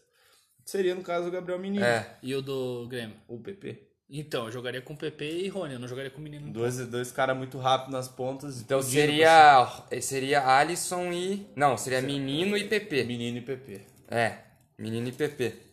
[0.65, 1.85] seria, no caso, o Gabriel Menino.
[1.85, 2.17] É.
[2.21, 3.15] E o do Grêmio?
[3.29, 3.87] O PP.
[4.09, 6.51] Então, eu jogaria com PP e Rony, eu não jogaria com o menino.
[6.51, 8.61] Dois, dois caras muito rápidos nas pontas.
[8.61, 9.67] Então seria...
[10.01, 11.47] Seria Alisson e...
[11.55, 13.03] Não, seria Menino e PP.
[13.03, 13.81] Menino e PP.
[14.09, 14.37] É,
[14.77, 15.66] Menino e PP.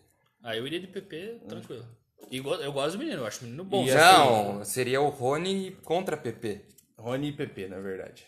[0.45, 1.85] Aí eu iria de PP, tranquilo.
[2.31, 3.85] E go- eu gosto do menino, eu acho o menino bom.
[3.85, 6.61] E Não, seria o Rony contra PP.
[6.99, 8.25] Rony e PP, na verdade.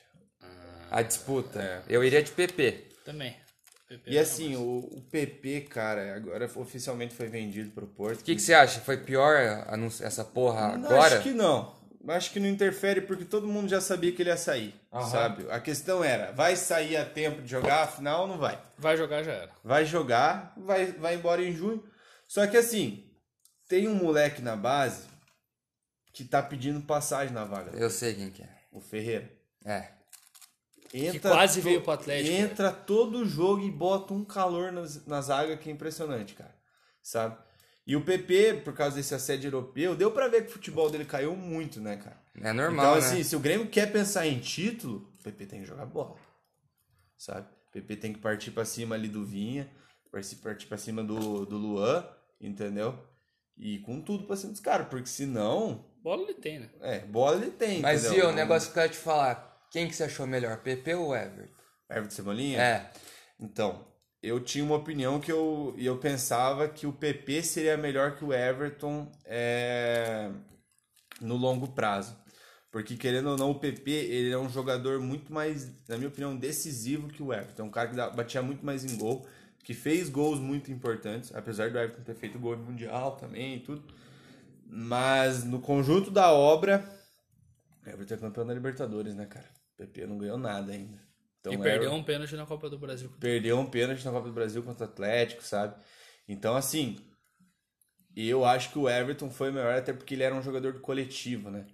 [0.90, 1.60] A disputa.
[1.62, 1.82] É.
[1.88, 2.86] Eu iria de PP.
[3.04, 3.36] Também.
[3.88, 8.20] PP E assim, o, o PP, cara, agora oficialmente foi vendido pro Porto.
[8.20, 8.80] O que, que você acha?
[8.80, 9.36] Foi pior
[10.02, 11.14] essa porra Não, agora?
[11.16, 11.76] Acho que não.
[12.08, 15.10] Acho que não interfere porque todo mundo já sabia que ele ia sair, Aham.
[15.10, 15.46] sabe?
[15.50, 18.60] A questão era, vai sair a tempo de jogar, afinal ou não vai?
[18.78, 19.50] Vai jogar já era.
[19.64, 21.82] Vai jogar, vai, vai embora em junho.
[22.36, 23.02] Só que assim,
[23.66, 25.06] tem um moleque na base
[26.12, 27.70] que tá pedindo passagem na vaga.
[27.74, 28.58] Eu sei quem que é.
[28.70, 29.32] O Ferreira.
[29.64, 29.90] É.
[30.92, 35.22] Entra quase to- veio pro Atlético, Entra todo jogo e bota um calor nas, na
[35.22, 36.54] zaga que é impressionante, cara.
[37.02, 37.38] Sabe?
[37.86, 41.06] E o PP, por causa desse assédio europeu, deu pra ver que o futebol dele
[41.06, 42.22] caiu muito, né, cara?
[42.38, 43.14] É normal, então, né?
[43.14, 46.18] assim, se o Grêmio quer pensar em título, o PP tem que jogar bola.
[47.16, 47.48] Sabe?
[47.68, 49.74] O PP tem que partir pra cima ali do Vinha,
[50.12, 52.06] partir, partir pra cima do, do Luan,
[52.40, 52.98] entendeu?
[53.56, 56.70] E com tudo pra cima dos caras, porque senão, Bola ele tem, né?
[56.82, 58.28] é, bola ele tem, Mas e entendeu?
[58.28, 59.66] o negócio que eu ia te falar?
[59.70, 61.54] Quem que você achou melhor, PP ou Everton?
[61.90, 62.60] Everton Cebolinha?
[62.60, 62.90] É.
[63.40, 63.86] Então,
[64.22, 68.24] eu tinha uma opinião que eu, e eu pensava que o PP seria melhor que
[68.24, 70.30] o Everton é,
[71.20, 72.16] no longo prazo.
[72.70, 76.36] Porque, querendo ou não, o PP ele é um jogador muito mais, na minha opinião,
[76.36, 77.62] decisivo que o Everton.
[77.62, 79.26] É um cara que dá- batia muito mais em gol,
[79.66, 83.58] que fez gols muito importantes, apesar do Everton ter feito gol no Mundial também e
[83.58, 83.82] tudo.
[84.64, 86.88] Mas no conjunto da obra,
[87.84, 89.44] o Everton é campeão da Libertadores, né, cara?
[89.74, 91.02] O PP não ganhou nada ainda.
[91.40, 93.10] Então, e o perdeu Everton- um pênalti na Copa do Brasil.
[93.18, 95.74] perdeu um pênalti na Copa do Brasil contra o Atlético, sabe?
[96.28, 96.96] Então, assim,
[98.18, 100.80] E eu acho que o Everton foi melhor até porque ele era um jogador do
[100.80, 101.66] coletivo, né?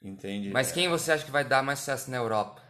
[0.00, 0.50] Entende?
[0.50, 2.62] Mas quem você acha que vai dar mais sucesso na Europa?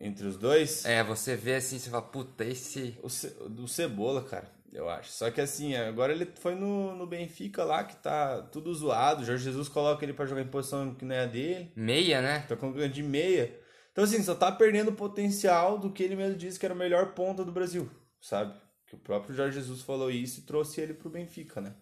[0.00, 2.98] Entre os dois, É, você vê assim, você fala, puta, esse.
[3.02, 3.28] o, Ce...
[3.50, 5.10] do Cebola, cara, eu acho.
[5.12, 9.22] Só que assim, agora ele foi no, no Benfica lá, que tá tudo zoado.
[9.22, 11.70] O Jorge Jesus coloca ele pra jogar em posição que não é a dele.
[11.76, 12.40] Meia, né?
[12.48, 13.60] Tá com de meia.
[13.92, 16.78] Então, assim, só tá perdendo o potencial do que ele mesmo disse que era o
[16.78, 17.90] melhor ponta do Brasil,
[18.20, 18.54] sabe?
[18.86, 21.74] Que o próprio Jorge Jesus falou isso e trouxe ele pro Benfica, né?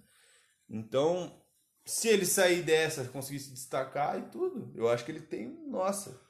[0.68, 1.40] Então,
[1.84, 6.20] se ele sair dessa, conseguir se destacar e tudo, eu acho que ele tem, nossa,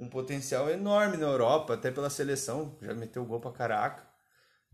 [0.00, 2.76] um potencial enorme na Europa, até pela seleção.
[2.80, 4.02] Já meteu gol pra caraca.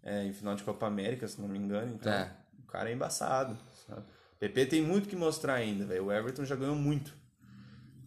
[0.02, 1.92] É, em final de Copa América, se não me engano.
[1.94, 2.32] Então, É.
[2.60, 3.58] o cara é embaçado.
[3.86, 4.02] Sabe?
[4.38, 6.04] PP tem muito que mostrar ainda, velho.
[6.06, 7.12] O Everton já ganhou muito.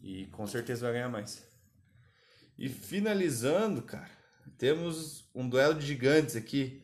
[0.02, 1.44] E com certeza vai ganhar mais.
[2.58, 4.10] E finalizando, cara,
[4.58, 6.82] temos um duelo de gigantes aqui.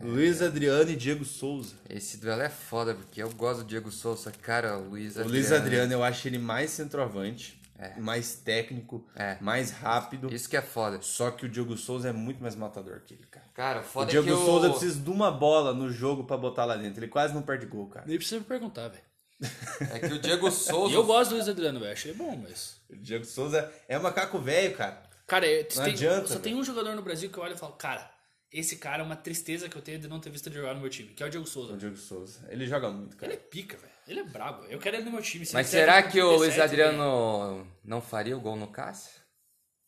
[0.00, 1.74] Luiz Adriano e Diego Souza.
[1.88, 5.52] Esse duelo é foda, porque eu gosto do Diego Souza, cara, o Luiz O Luiz
[5.52, 7.58] Adriano, eu acho ele mais centroavante,
[7.98, 9.36] mais técnico, É.
[9.40, 10.32] mais rápido.
[10.32, 11.00] Isso que é foda.
[11.02, 13.46] Só que o Diego Souza é muito mais matador que ele, cara.
[13.54, 14.44] Cara, O foda é Diego que o...
[14.44, 17.00] Souza precisa de uma bola no jogo pra botar lá dentro.
[17.00, 18.06] Ele quase não perde gol, cara.
[18.06, 19.02] Nem precisa me perguntar, velho.
[19.92, 20.92] É que o Diego Souza...
[20.92, 21.92] E eu gosto do Luiz Adriano, velho.
[21.92, 22.80] Achei bom, mas.
[22.88, 25.02] O Diego Souza é um macaco velho, cara.
[25.26, 26.40] Cara, é- Não tem- adianta, só velho.
[26.40, 28.08] tem um jogador no Brasil que eu olho e falo, cara,
[28.58, 30.80] esse cara é uma tristeza que eu tenho de não ter visto ele jogar no
[30.80, 31.74] meu time, que é o Diego Souza.
[31.74, 32.46] O Diego Souza.
[32.48, 33.32] Ele joga muito, cara.
[33.32, 33.92] Ele é pica, velho.
[34.08, 34.64] Ele é brabo.
[34.66, 35.44] Eu quero ele no meu time.
[35.44, 36.88] Se Mas será que o Luiz 37, velho.
[36.88, 39.12] Adriano não faria o gol no Cássio?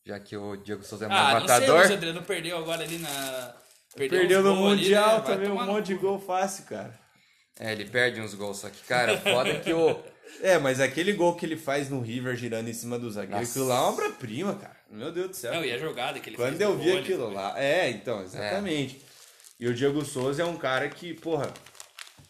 [0.04, 1.78] Já que o Diego Souza é mais Ah, não sei, o matador?
[1.78, 3.54] Luiz Adriano perdeu agora ali na.
[3.96, 5.24] Perdeu uns no ali, Mundial né?
[5.24, 6.00] Vai também, um monte de cu.
[6.02, 6.98] gol fácil, cara.
[7.58, 10.00] É, ele perde uns gols, só que, cara, foda é que o...
[10.42, 13.50] É, mas aquele gol que ele faz no River girando em cima do zagueiro, Nossa.
[13.50, 14.76] aquilo lá é uma obra-prima, cara.
[14.90, 15.52] Meu Deus do céu.
[15.54, 17.60] Não, e a jogada que ele Quando eu vi aquilo ele- lá.
[17.60, 19.00] É, então, exatamente.
[19.60, 21.52] E o Diego Souza é um cara que, porra,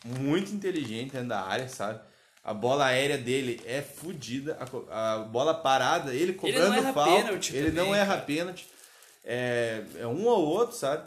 [0.04, 2.00] muito inteligente dentro da área, sabe?
[2.42, 4.56] A bola aérea dele é fodida.
[4.90, 7.10] A, a bola parada, ele cobrando erra falta.
[7.22, 8.20] pênalti ele também, não erra cara.
[8.22, 8.66] pênalti.
[9.24, 11.06] É, é um ou outro, sabe?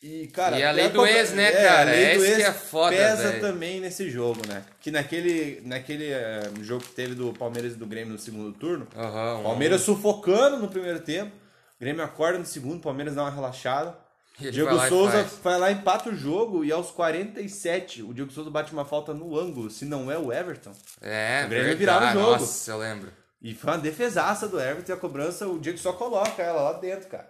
[0.00, 1.90] E, cara, E a lei do cobra- ex, né, é, a cara?
[1.90, 3.40] lei do Esse que ex é foda, Pesa velho.
[3.40, 4.62] também nesse jogo, né?
[4.80, 8.86] Que naquele, naquele eh, jogo que teve do Palmeiras e do Grêmio no segundo turno,
[8.96, 11.32] Aham, um- Palmeiras sufocando no primeiro tempo.
[11.76, 13.96] O Grêmio acorda no segundo, Palmeiras dá uma relaxada.
[14.38, 18.72] Diego vai Souza vai lá, empata o jogo e aos 47 o Diego Souza bate
[18.72, 20.70] uma falta no ângulo, se não é o Everton.
[21.02, 21.78] É, O Grêmio verdade.
[21.78, 22.30] virava o jogo.
[22.40, 23.12] Nossa, eu lembro.
[23.42, 26.72] E foi uma defesaça do Everton e a cobrança, o Diego só coloca ela lá
[26.74, 27.28] dentro, cara.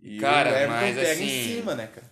[0.00, 2.10] E Cara, o Everton mas pega assim- em cima, né, cara?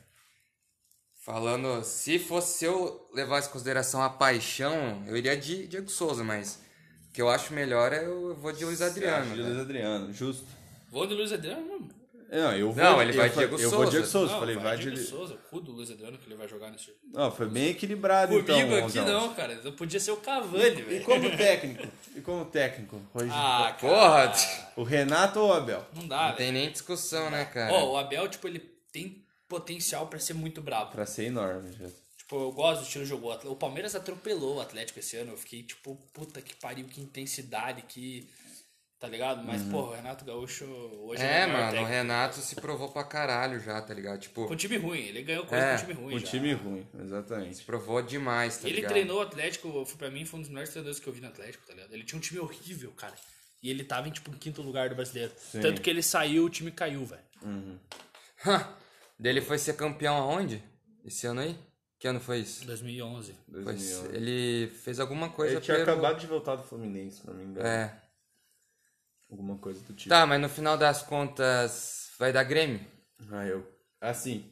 [1.25, 6.61] Falando, se fosse eu levasse em consideração a paixão, eu iria de Diego Souza, mas
[7.09, 9.35] o que eu acho melhor é eu vou de Luiz Adriano.
[9.35, 9.49] De né?
[9.49, 10.47] Luiz Adriano, justo.
[10.89, 11.91] Vou do Luiz Adriano mesmo.
[12.31, 13.91] Não, eu vou, Não, ele eu vai Diego Eu vou Souza.
[13.91, 15.03] Diego Souza, Não, falei, vai, Diego de...
[15.05, 16.93] Souza, o cu do Luiz Adriano que ele vai jogar nesse.
[17.13, 18.61] Não, foi bem equilibrado Comigo então.
[18.87, 19.05] aqui Ronzão.
[19.07, 19.61] não, cara.
[19.65, 21.05] Eu podia ser o Cavani, E velho.
[21.05, 21.87] como técnico?
[22.17, 23.01] E como técnico?
[23.15, 24.73] Hoje, Ah, Porra, cara.
[24.77, 25.87] O Renato ou o Abel?
[25.95, 26.37] Não dá, não velho.
[26.37, 27.73] tem nem discussão, né, cara?
[27.73, 28.59] Ó, o Abel, tipo, ele
[28.93, 30.91] tem potencial pra ser muito bravo.
[30.91, 31.87] Pra ser enorme, já.
[32.19, 33.33] Tipo, eu gosto do estilo de jogo.
[33.45, 35.31] O Palmeiras atropelou o Atlético esse ano.
[35.33, 38.29] Eu fiquei, tipo, puta que pariu, que intensidade, que.
[38.99, 39.45] Tá ligado?
[39.45, 39.71] Mas, Uhum.
[39.71, 41.87] pô, o Renato Gaúcho hoje é, o maior mano, o.
[41.87, 44.21] Renato se provou pra caralho já, tá ligado?
[44.21, 45.01] Tipo, Com time ruim.
[45.01, 46.15] Ele ganhou coisa É, com time ruim.
[46.15, 46.27] Um já.
[46.27, 47.63] time ruim, exatamente.
[47.65, 48.91] provou demais, tá Ele ligado?
[48.93, 51.29] treinou o Atlético, foi, pra mim foi um dos melhores treinadores que eu vi no
[51.29, 51.93] Atlético, tá ligado?
[51.93, 53.15] Ele tinha um time horrível, cara.
[53.63, 55.33] E ele tava em, tipo, em quinto lugar do brasileiro.
[55.61, 57.23] Tanto que ele saiu, o time caiu, velho.
[59.19, 60.63] Dele foi ser campeão aonde?
[61.05, 61.59] Esse ano aí?
[61.99, 62.67] Que ano foi isso?
[62.67, 63.35] 2011.
[63.51, 64.15] Foi- 2011.
[64.17, 67.45] ele fez alguma coisa Ele tinha pelo- acabado de voltar do Fluminense, se não me
[67.45, 67.67] engano.
[67.67, 68.03] É.
[69.31, 70.09] Alguma coisa do tipo.
[70.09, 72.81] Tá, mas no final das contas vai dar Grêmio?
[73.31, 73.67] Ah, eu.
[74.01, 74.45] Assim.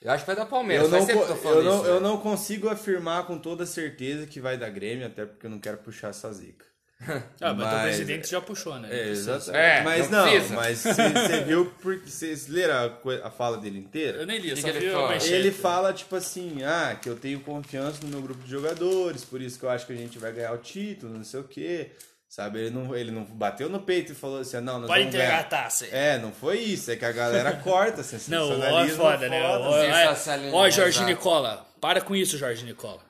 [0.00, 0.86] Eu acho que vai dar Palmeiras.
[0.86, 2.00] Eu não, eu não, isso, eu velho.
[2.00, 5.78] não consigo afirmar com toda certeza que vai dar Grêmio, até porque eu não quero
[5.78, 6.64] puxar essa zica.
[7.40, 8.88] Ah, mas, o Mas- presidente já puxou, né?
[8.90, 9.50] É, exato.
[9.52, 14.18] É, mas não não, mas você viu porque vocês leram a, a fala dele inteira?
[14.18, 15.16] Eu nem li, eu Que só que ele fala?
[15.16, 19.40] Ele fala, tipo assim, ah, que eu tenho confiança no meu grupo de jogadores, por
[19.40, 21.92] isso que eu acho que a gente vai ganhar o título, não sei o quê.
[22.28, 25.14] Sabe, ele não, ele não bateu no peito e falou assim, não, nós Pode vamos
[25.14, 25.48] entregar a ganhar.
[25.48, 25.86] taça.
[25.86, 29.42] É, não foi isso, é que a galera corta, Não, sensacionalismo ó, é foda, né?
[29.42, 31.06] Ó, ó, é- ó, Jorge exato.
[31.06, 31.66] Nicola.
[31.80, 33.00] Para com isso, Jorge Nicola.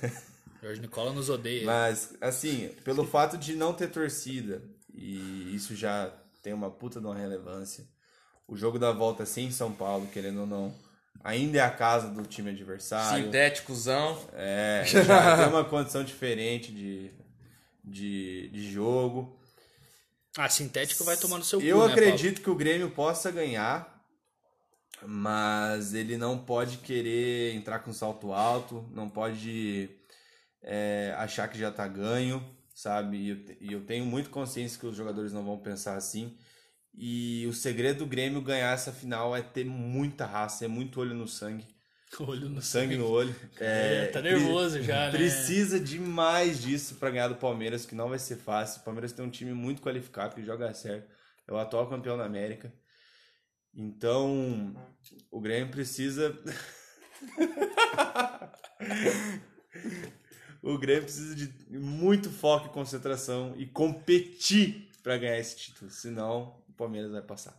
[0.60, 1.64] Jorge Nicola nos odeia.
[1.64, 4.60] Mas, assim, pelo fato de não ter torcida,
[4.92, 6.10] e isso já
[6.42, 7.84] tem uma puta de uma relevância,
[8.48, 10.74] o jogo da volta sem São Paulo, querendo ou não,
[11.22, 13.24] ainda é a casa do time adversário.
[13.24, 14.18] Sintéticozão.
[14.32, 17.10] É, já tem uma condição diferente de,
[17.84, 19.38] de, de jogo.
[20.36, 24.04] Ah, sintético vai tomar no seu Eu cu, né, acredito que o Grêmio possa ganhar,
[25.06, 29.90] mas ele não pode querer entrar com salto alto, não pode
[30.62, 33.18] é, achar que já tá ganho, sabe?
[33.18, 36.36] E eu, e eu tenho muito consciência que os jogadores não vão pensar assim.
[36.92, 41.14] E o segredo do Grêmio ganhar essa final é ter muita raça, é muito olho
[41.14, 41.73] no sangue.
[42.20, 43.34] Olho no Sangue no olho.
[43.58, 45.12] É, tá pre- nervoso já, né?
[45.12, 48.80] Precisa demais disso pra ganhar do Palmeiras, que não vai ser fácil.
[48.80, 51.08] O Palmeiras tem um time muito qualificado, que joga certo.
[51.46, 52.72] É o atual campeão da América.
[53.74, 54.74] Então,
[55.30, 56.36] o Grêmio precisa.
[60.62, 65.90] o Grêmio precisa de muito foco e concentração e competir pra ganhar esse título.
[65.90, 67.54] Senão, o Palmeiras vai passar.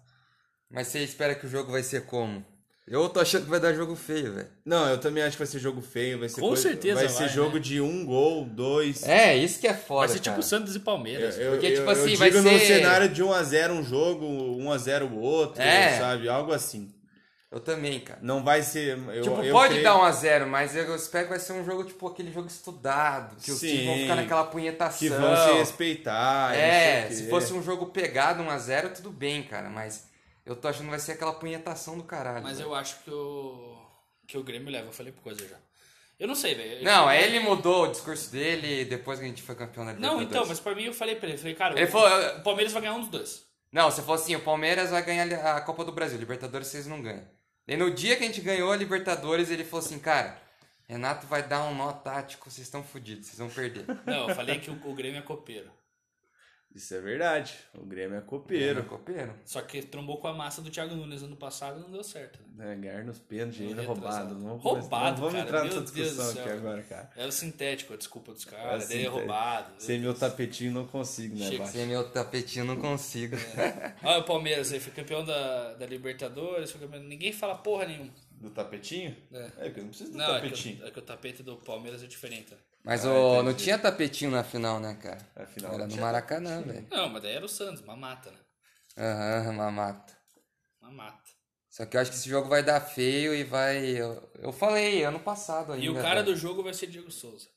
[0.69, 2.45] Mas você espera que o jogo vai ser como?
[2.87, 4.47] Eu tô achando que vai dar jogo feio, velho.
[4.63, 6.19] Não, eu também acho que vai ser jogo feio.
[6.19, 7.07] Vai ser Com certeza vai.
[7.07, 7.59] vai, ser jogo né?
[7.59, 9.01] de um gol, dois.
[9.03, 10.41] É, isso que é foda, Vai ser tipo cara.
[10.43, 11.35] Santos e Palmeiras.
[11.39, 14.25] Eu, Porque, eu- tipo eu assim, digo vai num ser- cenário de 1x0 um jogo,
[14.27, 15.97] 1x0 o outro, É.
[15.97, 16.29] sabe?
[16.29, 16.91] Algo assim.
[17.51, 18.19] Eu também, cara.
[18.21, 18.97] Não vai ser.
[19.15, 21.85] Eu, tipo, eu pode creio- dar 1x0, mas eu espero que vai ser um jogo,
[21.85, 23.35] tipo, aquele jogo estudado.
[23.41, 23.67] Que os Sim.
[23.69, 24.99] times vão ficar naquela punhetação.
[24.99, 26.53] Que vão se respeitar.
[26.53, 27.29] e É, não sei o se quê.
[27.31, 29.69] fosse um jogo pegado 1x0, tudo bem, cara.
[29.69, 30.03] Mas
[30.45, 32.43] eu tô achando que vai ser aquela punhetação do caralho.
[32.43, 32.69] Mas velho.
[32.69, 33.77] eu acho que o,
[34.27, 34.87] que o Grêmio leva.
[34.87, 35.57] Eu falei por coisa já.
[36.19, 36.83] Eu não sei, velho.
[36.83, 39.99] Não, Eu- ele mudou o discurso dele depois que a gente foi campeão da Não,
[40.19, 40.29] Libertadores.
[40.31, 41.37] então, mas pra mim eu falei pra ele.
[41.37, 43.45] Falei, cara, Ele o, falou- o Palmeiras vai ganhar um dos dois.
[43.71, 47.01] Não, você falou assim, o Palmeiras vai ganhar a Copa do Brasil, Libertadores vocês não
[47.01, 47.27] ganham.
[47.67, 50.39] E no dia que a gente ganhou a Libertadores, ele falou assim, cara,
[50.87, 53.85] Renato vai dar um nó tático, vocês estão fodidos, vocês vão perder.
[54.05, 55.69] Não, eu falei que o, o Grêmio é copeiro.
[56.75, 57.55] Isso é verdade.
[57.73, 58.83] O Grêmio é copeiro.
[58.83, 59.33] Copeiro.
[59.45, 62.37] Só que trombou com a massa do Thiago Nunes ano passado e não deu certo.
[62.53, 62.73] né?
[62.73, 64.33] É, ganhar nos pênaltis ainda retrasado.
[64.33, 64.33] roubado.
[64.35, 67.09] Não vamos, Roubado, não vamos cara, entrar meu nessa Deus discussão aqui agora, cara.
[67.15, 68.91] É o sintético, a desculpa dos É caras.
[68.91, 69.71] É assim, roubado.
[69.77, 71.65] Sem meu tapetinho não consigo, né?
[71.67, 73.37] Sem meu tapetinho eu não consigo.
[74.03, 77.01] Olha o Palmeiras aí, foi campeão da, da Libertadores, foi campeão...
[77.03, 78.11] ninguém fala porra nenhuma.
[78.31, 79.15] Do tapetinho?
[79.31, 79.37] É.
[79.37, 80.83] É, porque eu não preciso do Não, é que, tapetinho.
[80.83, 82.53] o, é que o tapete do Palmeiras é diferente.
[82.85, 85.17] Mas Ah, ô, não tinha tapetinho na final, né, cara?
[85.35, 86.87] Afinal, Era no Maracanã, velho.
[86.91, 88.37] Não, mas daí era o Santos, uma mata, né?
[88.97, 90.13] Aham, uma mata.
[90.79, 91.23] Uma mata.
[91.69, 93.83] Só que eu acho que esse jogo vai dar feio e vai...
[93.85, 95.83] Eu, eu falei ano passado ainda.
[95.83, 96.25] E o cara velho.
[96.27, 97.49] do jogo vai ser Diego Souza.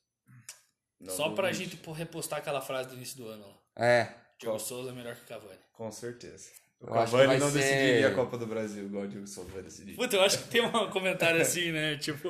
[0.98, 3.58] Não Só pra gente repostar aquela frase do início do ano lá.
[3.76, 4.04] É,
[4.38, 4.58] Diego Qual?
[4.58, 5.60] Souza é melhor que Cavani.
[5.72, 6.50] Com certeza.
[6.80, 9.08] O Eu acho que Cavani vai não ser- decidiria a Copa do Brasil, igual o
[9.08, 9.96] Diego Souza vai decidir.
[9.96, 11.96] Puta, eu acho que tem um comentário assim, né?
[11.98, 12.28] Tipo.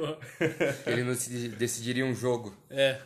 [0.86, 1.12] ele não
[1.58, 2.56] decidiria um jogo.
[2.70, 3.00] É.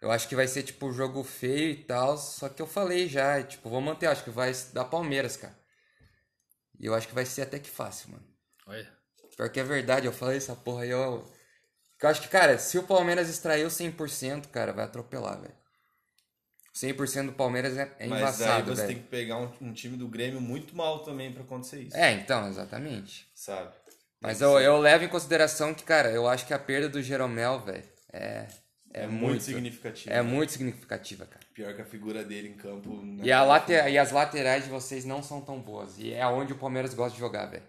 [0.00, 3.08] Eu acho que vai ser, tipo, um jogo feio e tal, só que eu falei
[3.08, 5.56] já, e, tipo, vou manter, acho que vai dar Palmeiras, cara.
[6.78, 8.24] E eu acho que vai ser até que fácil, mano.
[8.66, 8.92] Olha.
[9.36, 11.24] Pior que é verdade, eu falei essa porra aí, eu...
[12.02, 15.54] Eu acho que, cara, se o Palmeiras extrair o 100%, cara, vai atropelar, velho.
[16.74, 18.94] 100% do Palmeiras é, é Mas aí embaçado, você velho.
[18.94, 21.96] tem que pegar um, um time do Grêmio muito mal também pra acontecer isso.
[21.96, 23.26] É, então, exatamente.
[23.34, 23.70] Sabe?
[24.20, 27.60] Mas eu, eu levo em consideração que, cara, eu acho que a perda do Jeromel,
[27.60, 28.46] velho, é...
[28.94, 30.10] É, É, muito, muito, significativo.
[30.12, 30.22] é né?
[30.22, 31.40] muito significativa, cara.
[31.54, 33.02] Pior que a figura dele em campo.
[33.22, 33.72] E, a late...
[33.72, 35.98] e as laterais de vocês não são tão boas.
[35.98, 37.62] E é onde o Palmeiras gosta de jogar, velho.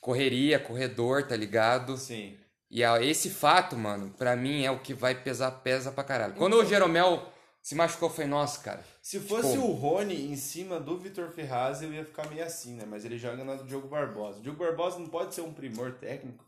[0.00, 1.96] Correria, corredor, tá ligado?
[1.96, 2.36] Sim.
[2.70, 6.34] E a- esse fato, mano, pra mim é o que vai pesar, pesa pra caralho.
[6.34, 7.32] Quando o Jeromel
[7.64, 8.84] se machucou, foi nossa, cara.
[9.00, 12.74] Se fosse Tipo- o Rony em cima do Vitor Ferraz, eu ia ficar meio assim,
[12.74, 12.84] né?
[12.86, 14.38] Mas ele joga na do Diogo Barbosa.
[14.38, 16.44] O Diogo Barbosa não pode ser um primor técnico,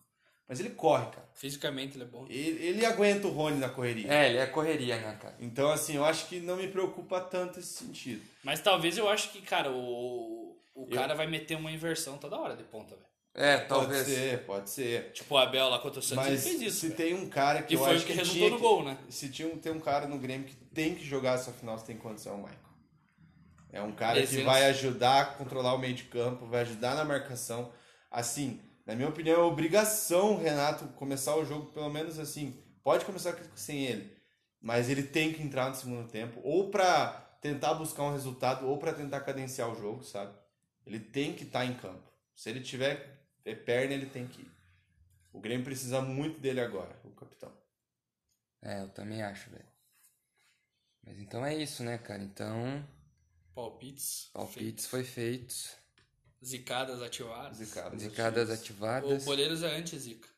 [0.46, 1.26] mas ele corre, cara.
[1.32, 2.26] Fisicamente ele é bom.
[2.28, 4.12] Ele, ele aguenta o Rony na correria.
[4.12, 5.34] É, ele é correria, né, cara?
[5.40, 8.22] Então, assim, eu acho que não me preocupa tanto esse sentido.
[8.44, 12.54] Mas talvez eu acho que, cara, o, o cara vai meter uma inversão toda hora
[12.54, 13.15] de ponta, velho.
[13.38, 14.06] É, Pode talvez.
[14.06, 15.12] ser, pode ser.
[15.12, 16.80] Tipo o Abel lá contra o Santos, Mas ele fez isso.
[16.80, 16.96] se velho.
[16.96, 18.62] tem um cara que E eu foi acho o que que resultou tinha no que-
[18.62, 18.98] gol, né?
[19.10, 21.84] Se tinha, um- tem um cara no Grêmio que tem que jogar essa final, se
[21.84, 22.58] tem condição, é o Michael.
[23.72, 27.04] É um cara que vai ajudar a controlar o meio de campo, vai ajudar na
[27.04, 27.70] marcação.
[28.10, 32.58] Assim, na minha opinião, é obrigação o Renato começar o jogo, pelo menos assim.
[32.82, 34.16] Pode começar sem ele,
[34.62, 37.08] mas ele tem que entrar no segundo tempo, ou pra
[37.42, 40.32] tentar buscar um resultado, ou pra tentar cadenciar o jogo, sabe?
[40.86, 42.10] Ele tem que estar em campo.
[42.34, 43.15] Se ele tiver
[43.46, 44.50] é perna, ele tem que ir.
[45.32, 47.52] O Grêmio precisa muito dele agora, o capitão.
[48.62, 49.64] É, eu também acho, velho.
[51.04, 52.22] Mas então é isso, né, cara?
[52.22, 52.84] Então,
[53.54, 54.30] Palpites.
[54.32, 55.76] palpites foi feitos.
[56.44, 57.58] Zicadas ativadas.
[57.58, 58.02] Zicadas.
[58.02, 59.24] Zicadas O ativadas.
[59.24, 60.28] Boleiros é anti-zica.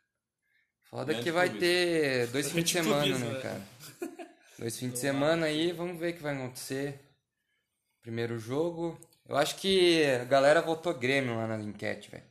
[0.83, 3.41] Foda Grande que vai ter dois fins de semana, né, é.
[3.41, 3.63] cara?
[4.59, 6.99] Dois fins de semana aí, vamos ver o que vai acontecer.
[8.03, 8.99] Primeiro jogo.
[9.29, 12.28] Eu acho que a galera votou Grêmio lá na enquete, velho.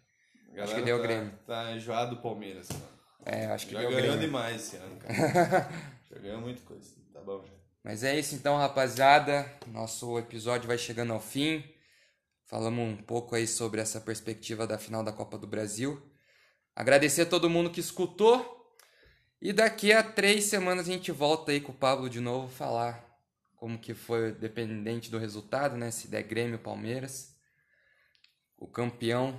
[0.59, 1.31] Acho que deu tá, Grêmio.
[1.45, 2.69] Tá enjoado do Palmeiras.
[2.69, 2.87] Mano.
[3.25, 4.21] É, acho que Já deu ganhou Grêmio.
[4.21, 5.69] demais esse ano, cara.
[6.09, 6.95] já ganhou muita coisa.
[7.13, 7.53] Tá bom já.
[7.83, 9.49] Mas é isso então, rapaziada.
[9.67, 11.63] Nosso episódio vai chegando ao fim.
[12.45, 16.01] Falamos um pouco aí sobre essa perspectiva da final da Copa do Brasil.
[16.75, 18.55] Agradecer a todo mundo que escutou.
[19.41, 23.05] E daqui a três semanas a gente volta aí com o Pablo de novo falar
[23.57, 25.91] como que foi, dependente do resultado, né?
[25.91, 27.35] Se der Grêmio, Palmeiras,
[28.57, 29.37] o campeão.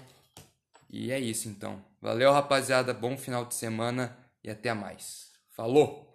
[0.91, 1.85] E é isso então.
[2.01, 2.95] Valeu, rapaziada.
[2.95, 5.33] Bom final de semana e até mais.
[5.51, 6.08] Falou!